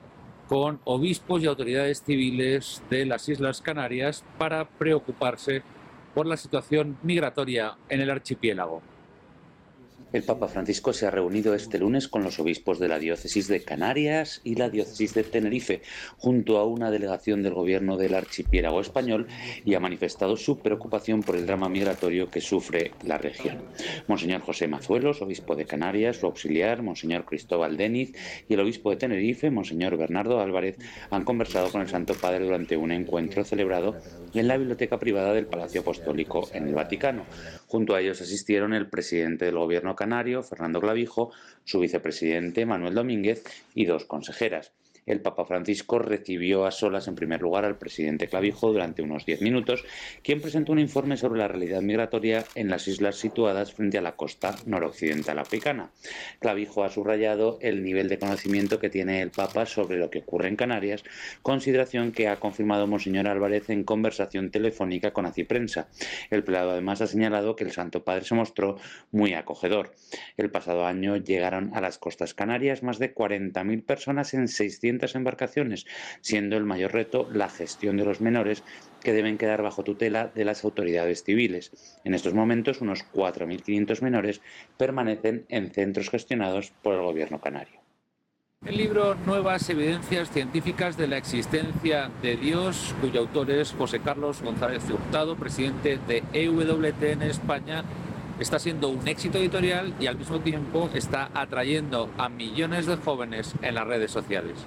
con 0.49 0.81
obispos 0.85 1.43
y 1.43 1.47
autoridades 1.47 2.03
civiles 2.03 2.83
de 2.89 3.05
las 3.05 3.29
Islas 3.29 3.61
Canarias 3.61 4.25
para 4.39 4.65
preocuparse 4.67 5.63
por 6.15 6.25
la 6.25 6.39
situación 6.39 6.97
migratoria 7.03 7.77
en 7.91 8.01
el 8.01 8.09
archipiélago. 8.09 8.81
El 10.13 10.25
Papa 10.25 10.49
Francisco 10.49 10.93
se 10.93 11.07
ha 11.07 11.11
reunido 11.13 11.55
este 11.55 11.79
lunes 11.79 12.09
con 12.09 12.25
los 12.25 12.41
obispos 12.41 12.81
de 12.81 12.89
la 12.89 12.99
diócesis 12.99 13.47
de 13.47 13.63
Canarias 13.63 14.41
y 14.43 14.57
la 14.57 14.69
diócesis 14.69 15.15
de 15.15 15.23
Tenerife, 15.23 15.83
junto 16.19 16.59
a 16.59 16.65
una 16.65 16.91
delegación 16.91 17.45
del 17.45 17.55
gobierno 17.55 17.97
del 17.97 18.15
archipiélago 18.15 18.81
español, 18.81 19.29
y 19.65 19.75
ha 19.75 19.81
manifestado 19.81 20.37
su 20.37 20.59
preocupación 20.59 21.23
por 21.23 21.37
el 21.37 21.47
drama 21.47 21.69
migratorio 21.69 22.29
que 22.29 22.41
sufre 22.41 22.91
la 23.05 23.19
región. 23.19 23.59
Monseñor 24.09 24.41
José 24.41 24.67
Mazuelos, 24.67 25.23
obispo 25.23 25.55
de 25.55 25.67
Canarias, 25.67 26.17
su 26.17 26.27
auxiliar, 26.27 26.83
Monseñor 26.83 27.25
Cristóbal 27.25 27.77
Deniz, 27.77 28.13
y 28.49 28.55
el 28.55 28.61
obispo 28.61 28.91
de 28.91 28.97
Tenerife, 28.97 29.53
Monseñor 29.53 29.97
Bernardo 29.97 30.41
Álvarez, 30.41 30.77
han 31.11 31.23
conversado 31.23 31.71
con 31.71 31.83
el 31.83 31.89
Santo 31.89 32.15
Padre 32.15 32.47
durante 32.47 32.77
un 32.77 32.91
encuentro 32.91 33.45
celebrado 33.45 33.97
en 34.35 34.49
la 34.49 34.57
biblioteca 34.57 34.99
privada 34.99 35.33
del 35.33 35.47
Palacio 35.47 35.83
Apostólico 35.83 36.49
en 36.53 36.67
el 36.67 36.75
Vaticano. 36.75 37.27
Junto 37.69 37.95
a 37.95 38.01
ellos 38.01 38.21
asistieron 38.21 38.75
el 38.75 38.89
presidente 38.89 39.45
del 39.45 39.57
gobierno 39.57 39.95
canario, 40.01 40.43
Fernando 40.43 40.81
Clavijo, 40.81 41.31
su 41.65 41.79
vicepresidente, 41.79 42.65
Manuel 42.65 42.95
Domínguez, 42.95 43.45
y 43.75 43.85
dos 43.85 44.07
consejeras 44.07 44.73
el 45.11 45.21
Papa 45.21 45.45
Francisco 45.45 45.99
recibió 45.99 46.67
a 46.67 46.71
solas 46.71 47.09
en 47.09 47.15
primer 47.15 47.41
lugar 47.41 47.65
al 47.65 47.79
presidente 47.79 48.29
Clavijo 48.29 48.73
durante 48.73 49.03
unos 49.03 49.27
diez 49.27 49.41
minutos, 49.41 49.85
quien 50.23 50.41
presentó 50.41 50.73
un 50.73 50.79
informe 50.79 51.17
sobre 51.17 51.41
la 51.41 51.49
realidad 51.49 51.83
migratoria 51.83 52.45
en 52.55 52.69
las 52.69 52.87
islas 52.89 53.17
situadas 53.17 53.73
frente 53.73 53.99
a 53.99 54.03
la 54.03 54.17
costa 54.17 54.55
noroccidental 54.67 55.39
africana. 55.39 55.91
Clavijo 56.39 56.85
ha 56.85 56.91
subrayado 56.91 57.59
el 57.61 57.83
nivel 57.83 58.09
de 58.09 58.19
conocimiento 58.19 58.79
que 58.79 58.91
tiene 58.91 59.21
el 59.21 59.31
Papa 59.31 59.67
sobre 59.67 59.99
lo 59.99 60.11
que 60.11 60.21
ocurre 60.21 60.49
en 60.49 60.57
Canarias, 60.57 61.03
consideración 61.43 62.13
que 62.13 62.29
ha 62.29 62.37
confirmado 62.37 62.87
Monseñor 62.87 63.27
Álvarez 63.27 63.71
en 63.71 63.85
conversación 63.85 64.51
telefónica 64.51 65.13
con 65.13 65.27
Aciprensa. 65.27 65.89
El 66.31 66.45
prelado 66.45 66.71
además 66.71 67.01
ha 67.01 67.07
señalado 67.07 67.57
que 67.57 67.65
el 67.65 67.73
Santo 67.73 68.05
Padre 68.05 68.25
se 68.25 68.35
mostró 68.35 68.77
muy 69.11 69.35
acogedor. 69.35 69.95
El 70.37 70.51
pasado 70.51 70.87
año 70.87 71.17
llegaron 71.17 71.73
a 71.75 71.81
las 71.81 71.99
costas 71.99 72.35
canarias 72.35 72.83
más 72.83 72.99
de 72.99 73.15
40.000 73.15 73.85
personas 73.85 74.35
en 74.35 74.49
600 74.49 75.00
embarcaciones, 75.15 75.87
siendo 76.21 76.57
el 76.57 76.65
mayor 76.65 76.93
reto 76.93 77.29
la 77.33 77.49
gestión 77.49 77.97
de 77.97 78.05
los 78.05 78.21
menores 78.21 78.63
que 79.03 79.13
deben 79.13 79.39
quedar 79.39 79.63
bajo 79.63 79.85
tutela 79.85 80.31
de 80.35 80.45
las 80.45 80.65
autoridades 80.65 81.25
civiles. 81.25 81.99
En 82.05 82.15
estos 82.15 82.35
momentos, 82.35 82.81
unos 82.81 83.05
4.500 83.13 84.03
menores 84.03 84.41
permanecen 84.77 85.47
en 85.49 85.71
centros 85.71 86.11
gestionados 86.11 86.73
por 86.83 86.95
el 86.95 87.03
gobierno 87.03 87.41
canario. 87.41 87.81
El 88.67 88.77
libro 88.77 89.15
Nuevas 89.15 89.71
evidencias 89.71 90.31
científicas 90.31 90.99
de 90.99 91.09
la 91.09 91.17
existencia 91.17 92.11
de 92.21 92.37
Dios, 92.37 92.95
cuyo 93.01 93.21
autor 93.21 93.51
es 93.51 93.73
José 93.73 94.01
Carlos 94.01 94.43
González 94.43 94.83
Hurtado, 94.91 95.35
presidente 95.35 95.99
de 96.07 96.23
EWT 96.35 97.03
en 97.05 97.23
España, 97.23 97.85
está 98.39 98.59
siendo 98.59 98.91
un 98.91 99.09
éxito 99.09 99.39
editorial 99.39 99.95
y 99.99 100.09
al 100.09 100.19
mismo 100.19 100.41
tiempo 100.41 100.91
está 100.93 101.31
atrayendo 101.33 102.11
a 102.19 102.29
millones 102.29 102.85
de 102.85 102.97
jóvenes 102.97 103.55
en 103.63 103.77
las 103.77 103.87
redes 103.87 104.11
sociales. 104.11 104.59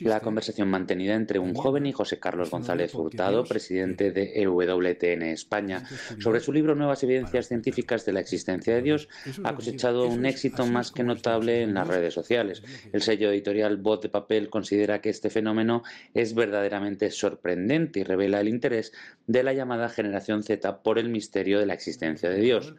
La 0.00 0.20
conversación 0.20 0.68
mantenida 0.68 1.14
entre 1.14 1.38
un 1.38 1.54
joven 1.54 1.86
y 1.86 1.92
José 1.92 2.18
Carlos 2.18 2.50
González 2.50 2.94
Hurtado, 2.94 3.44
presidente 3.44 4.10
de 4.12 4.32
EWTN 4.42 5.22
España, 5.22 5.84
sobre 6.18 6.40
su 6.40 6.52
libro 6.52 6.74
Nuevas 6.74 7.02
evidencias 7.02 7.48
científicas 7.48 8.04
de 8.04 8.12
la 8.12 8.20
existencia 8.20 8.74
de 8.74 8.82
Dios, 8.82 9.08
ha 9.44 9.54
cosechado 9.54 10.08
un 10.08 10.24
éxito 10.26 10.66
más 10.66 10.92
que 10.92 11.04
notable 11.04 11.62
en 11.62 11.74
las 11.74 11.88
redes 11.88 12.14
sociales. 12.14 12.62
El 12.92 13.02
sello 13.02 13.30
editorial 13.30 13.76
Voz 13.76 14.00
de 14.00 14.08
Papel 14.08 14.48
considera 14.48 15.00
que 15.00 15.10
este 15.10 15.30
fenómeno 15.30 15.82
es 16.14 16.34
verdaderamente 16.34 17.10
sorprendente 17.10 18.00
y 18.00 18.04
revela 18.04 18.40
el 18.40 18.48
interés 18.48 18.92
de 19.26 19.42
la 19.42 19.52
llamada 19.52 19.88
generación 19.88 20.42
Z 20.42 20.82
por 20.82 20.98
el 20.98 21.08
misterio 21.08 21.58
de 21.58 21.66
la 21.66 21.74
existencia 21.74 22.30
de 22.30 22.40
Dios. 22.40 22.74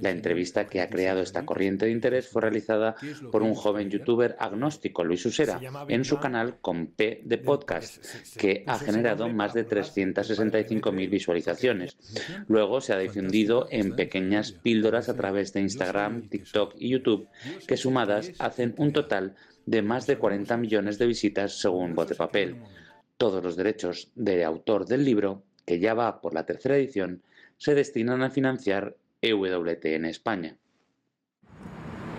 La 0.00 0.10
entrevista 0.10 0.66
que 0.66 0.80
ha 0.80 0.88
creado 0.88 1.20
esta 1.20 1.44
corriente 1.44 1.84
de 1.84 1.92
interés 1.92 2.26
fue 2.26 2.42
realizada 2.42 2.96
por 3.30 3.42
un 3.42 3.54
joven 3.54 3.90
youtuber 3.90 4.36
agnóstico, 4.38 5.04
Luis 5.04 5.26
Usera, 5.26 5.60
en 5.88 6.04
su 6.04 6.18
canal 6.18 6.56
con 6.60 6.86
P 6.86 7.20
de 7.24 7.38
Podcast, 7.38 8.02
que 8.38 8.64
ha 8.66 8.78
generado 8.78 9.28
más 9.28 9.52
de 9.52 9.66
365.000 9.66 11.10
visualizaciones. 11.10 11.98
Luego 12.48 12.80
se 12.80 12.94
ha 12.94 12.98
difundido 12.98 13.66
en 13.70 13.94
pequeñas 13.94 14.52
píldoras 14.52 15.10
a 15.10 15.16
través 15.16 15.52
de 15.52 15.60
Instagram, 15.60 16.28
TikTok 16.28 16.74
y 16.78 16.88
YouTube, 16.88 17.28
que 17.66 17.76
sumadas 17.76 18.32
hacen 18.38 18.74
un 18.78 18.92
total 18.92 19.34
de 19.66 19.82
más 19.82 20.06
de 20.06 20.16
40 20.16 20.56
millones 20.56 20.98
de 20.98 21.06
visitas 21.06 21.60
según 21.60 21.94
de 21.94 22.14
Papel. 22.14 22.56
Todos 23.18 23.44
los 23.44 23.56
derechos 23.56 24.10
de 24.14 24.42
autor 24.42 24.86
del 24.86 25.04
libro, 25.04 25.42
que 25.66 25.78
ya 25.78 25.92
va 25.92 26.20
por 26.20 26.32
la 26.32 26.46
tercera 26.46 26.76
edición, 26.76 27.22
se 27.58 27.74
destinan 27.74 28.22
a 28.22 28.30
financiar 28.30 28.96
EWT 29.22 29.84
en 29.86 30.04
España. 30.04 30.56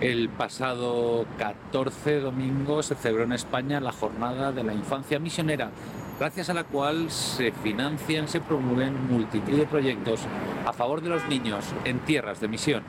El 0.00 0.28
pasado 0.28 1.26
14 1.38 2.20
domingo 2.20 2.82
se 2.82 2.94
celebró 2.94 3.24
en 3.24 3.32
España 3.32 3.80
la 3.80 3.92
jornada 3.92 4.50
de 4.52 4.64
la 4.64 4.74
infancia 4.74 5.18
misionera, 5.18 5.70
gracias 6.18 6.50
a 6.50 6.54
la 6.54 6.64
cual 6.64 7.10
se 7.10 7.52
financian, 7.52 8.26
se 8.26 8.40
promueven 8.40 9.06
multitud 9.06 9.56
de 9.56 9.66
proyectos 9.66 10.20
a 10.66 10.72
favor 10.72 11.00
de 11.00 11.10
los 11.10 11.28
niños 11.28 11.64
en 11.84 12.00
tierras 12.00 12.40
de 12.40 12.48
misión. 12.48 12.82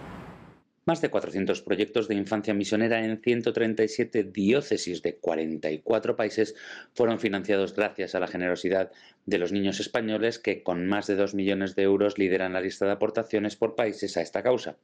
Más 0.88 1.01
de 1.01 1.10
400 1.10 1.63
proyectos 1.63 2.08
de 2.08 2.13
infancia 2.13 2.54
misionera 2.54 3.04
en 3.04 3.19
137 3.19 4.23
diócesis 4.23 5.01
de 5.01 5.17
44 5.17 6.15
países 6.15 6.56
fueron 6.93 7.19
financiados 7.19 7.75
gracias 7.75 8.13
a 8.13 8.19
la 8.19 8.28
generosidad 8.28 8.91
de 9.25 9.38
los 9.39 9.51
niños 9.51 9.79
españoles 9.79 10.39
que 10.39 10.61
con 10.61 10.85
más 10.85 11.07
de 11.07 11.15
2 11.15 11.33
millones 11.33 11.75
de 11.75 11.83
euros 11.83 12.17
lideran 12.17 12.53
la 12.53 12.61
lista 12.61 12.85
de 12.85 12.91
aportaciones 12.91 13.55
por 13.55 13.75
países 13.75 14.17
a 14.17 14.21
esta 14.21 14.43
causa. 14.43 14.77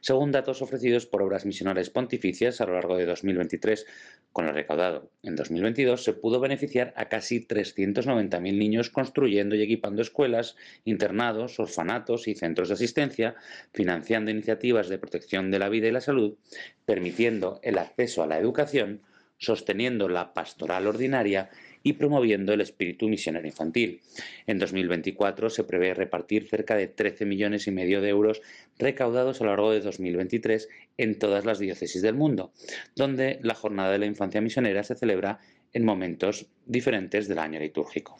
Según 0.00 0.32
datos 0.32 0.60
ofrecidos 0.60 1.06
por 1.06 1.22
obras 1.22 1.46
misionales 1.46 1.88
pontificias 1.88 2.60
a 2.60 2.66
lo 2.66 2.74
largo 2.74 2.96
de 2.96 3.06
2023, 3.06 3.86
con 4.32 4.46
lo 4.46 4.52
recaudado 4.52 5.10
en 5.22 5.36
2022 5.36 6.04
se 6.04 6.12
pudo 6.12 6.40
beneficiar 6.40 6.92
a 6.96 7.08
casi 7.08 7.46
390.000 7.46 8.40
niños 8.40 8.90
construyendo 8.90 9.54
y 9.54 9.62
equipando 9.62 10.02
escuelas, 10.02 10.56
internados, 10.84 11.58
orfanatos 11.58 12.28
y 12.28 12.34
centros 12.34 12.68
de 12.68 12.74
asistencia, 12.74 13.34
financiando 13.72 14.30
iniciativas 14.30 14.88
de 14.88 14.98
protección 14.98 15.50
de 15.50 15.58
la 15.58 15.70
vida 15.70 15.88
y 15.88 15.92
la 15.92 16.00
salud, 16.00 16.36
permitiendo 16.84 17.60
el 17.62 17.78
acceso 17.78 18.22
a 18.22 18.26
la 18.26 18.38
educación, 18.38 19.00
sosteniendo 19.38 20.08
la 20.08 20.34
pastoral 20.34 20.86
ordinaria 20.86 21.50
y 21.86 21.92
promoviendo 21.92 22.52
el 22.52 22.60
espíritu 22.60 23.08
misionero 23.08 23.46
infantil. 23.46 24.00
En 24.48 24.58
2024 24.58 25.50
se 25.50 25.62
prevé 25.62 25.94
repartir 25.94 26.48
cerca 26.48 26.74
de 26.74 26.88
13 26.88 27.26
millones 27.26 27.68
y 27.68 27.70
medio 27.70 28.00
de 28.00 28.08
euros 28.08 28.42
recaudados 28.76 29.40
a 29.40 29.44
lo 29.44 29.50
largo 29.50 29.70
de 29.70 29.82
2023 29.82 30.68
en 30.98 31.16
todas 31.16 31.44
las 31.44 31.60
diócesis 31.60 32.02
del 32.02 32.16
mundo, 32.16 32.50
donde 32.96 33.38
la 33.40 33.54
Jornada 33.54 33.92
de 33.92 34.00
la 34.00 34.06
Infancia 34.06 34.40
Misionera 34.40 34.82
se 34.82 34.96
celebra 34.96 35.38
en 35.72 35.84
momentos 35.84 36.46
diferentes 36.66 37.28
del 37.28 37.38
año 37.38 37.60
litúrgico. 37.60 38.16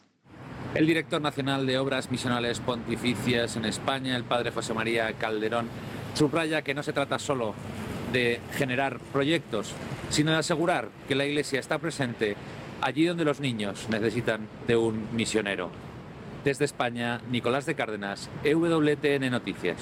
El 0.73 0.87
director 0.87 1.21
nacional 1.21 1.65
de 1.65 1.77
Obras 1.77 2.09
Misionales 2.09 2.61
Pontificias 2.61 3.57
en 3.57 3.65
España, 3.65 4.15
el 4.15 4.23
padre 4.23 4.51
José 4.51 4.73
María 4.73 5.11
Calderón, 5.19 5.67
subraya 6.13 6.61
que 6.61 6.73
no 6.73 6.83
se 6.83 6.93
trata 6.93 7.19
solo 7.19 7.53
de 8.13 8.39
generar 8.53 8.99
proyectos, 9.11 9.73
sino 10.09 10.31
de 10.31 10.37
asegurar 10.37 10.87
que 11.09 11.15
la 11.15 11.25
Iglesia 11.25 11.59
está 11.59 11.79
presente 11.79 12.37
allí 12.81 13.05
donde 13.05 13.25
los 13.25 13.39
niños 13.39 13.87
necesitan 13.89 14.47
de 14.67 14.75
un 14.75 15.07
misionero. 15.15 15.69
Desde 16.43 16.65
España, 16.65 17.21
Nicolás 17.29 17.65
de 17.65 17.75
Cárdenas, 17.75 18.29
EWTN 18.43 19.29
Noticias. 19.29 19.77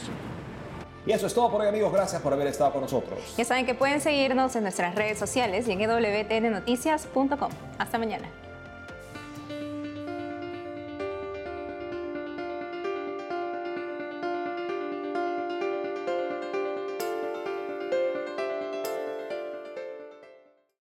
Y 1.06 1.12
eso 1.12 1.28
es 1.28 1.34
todo 1.34 1.52
por 1.52 1.62
hoy 1.62 1.68
amigos, 1.68 1.94
gracias 1.94 2.22
por 2.22 2.34
haber 2.34 2.48
estado 2.48 2.72
con 2.72 2.82
nosotros. 2.82 3.36
Ya 3.38 3.46
saben 3.46 3.66
que 3.66 3.76
pueden 3.76 4.02
seguirnos 4.02 4.56
en 4.56 4.64
nuestras 4.64 4.96
redes 4.96 5.20
sociales 5.20 5.68
y 5.68 5.72
en 5.72 5.80
wtnnoticias.com. 5.80 7.52
Hasta 7.78 8.00
mañana. 8.00 8.28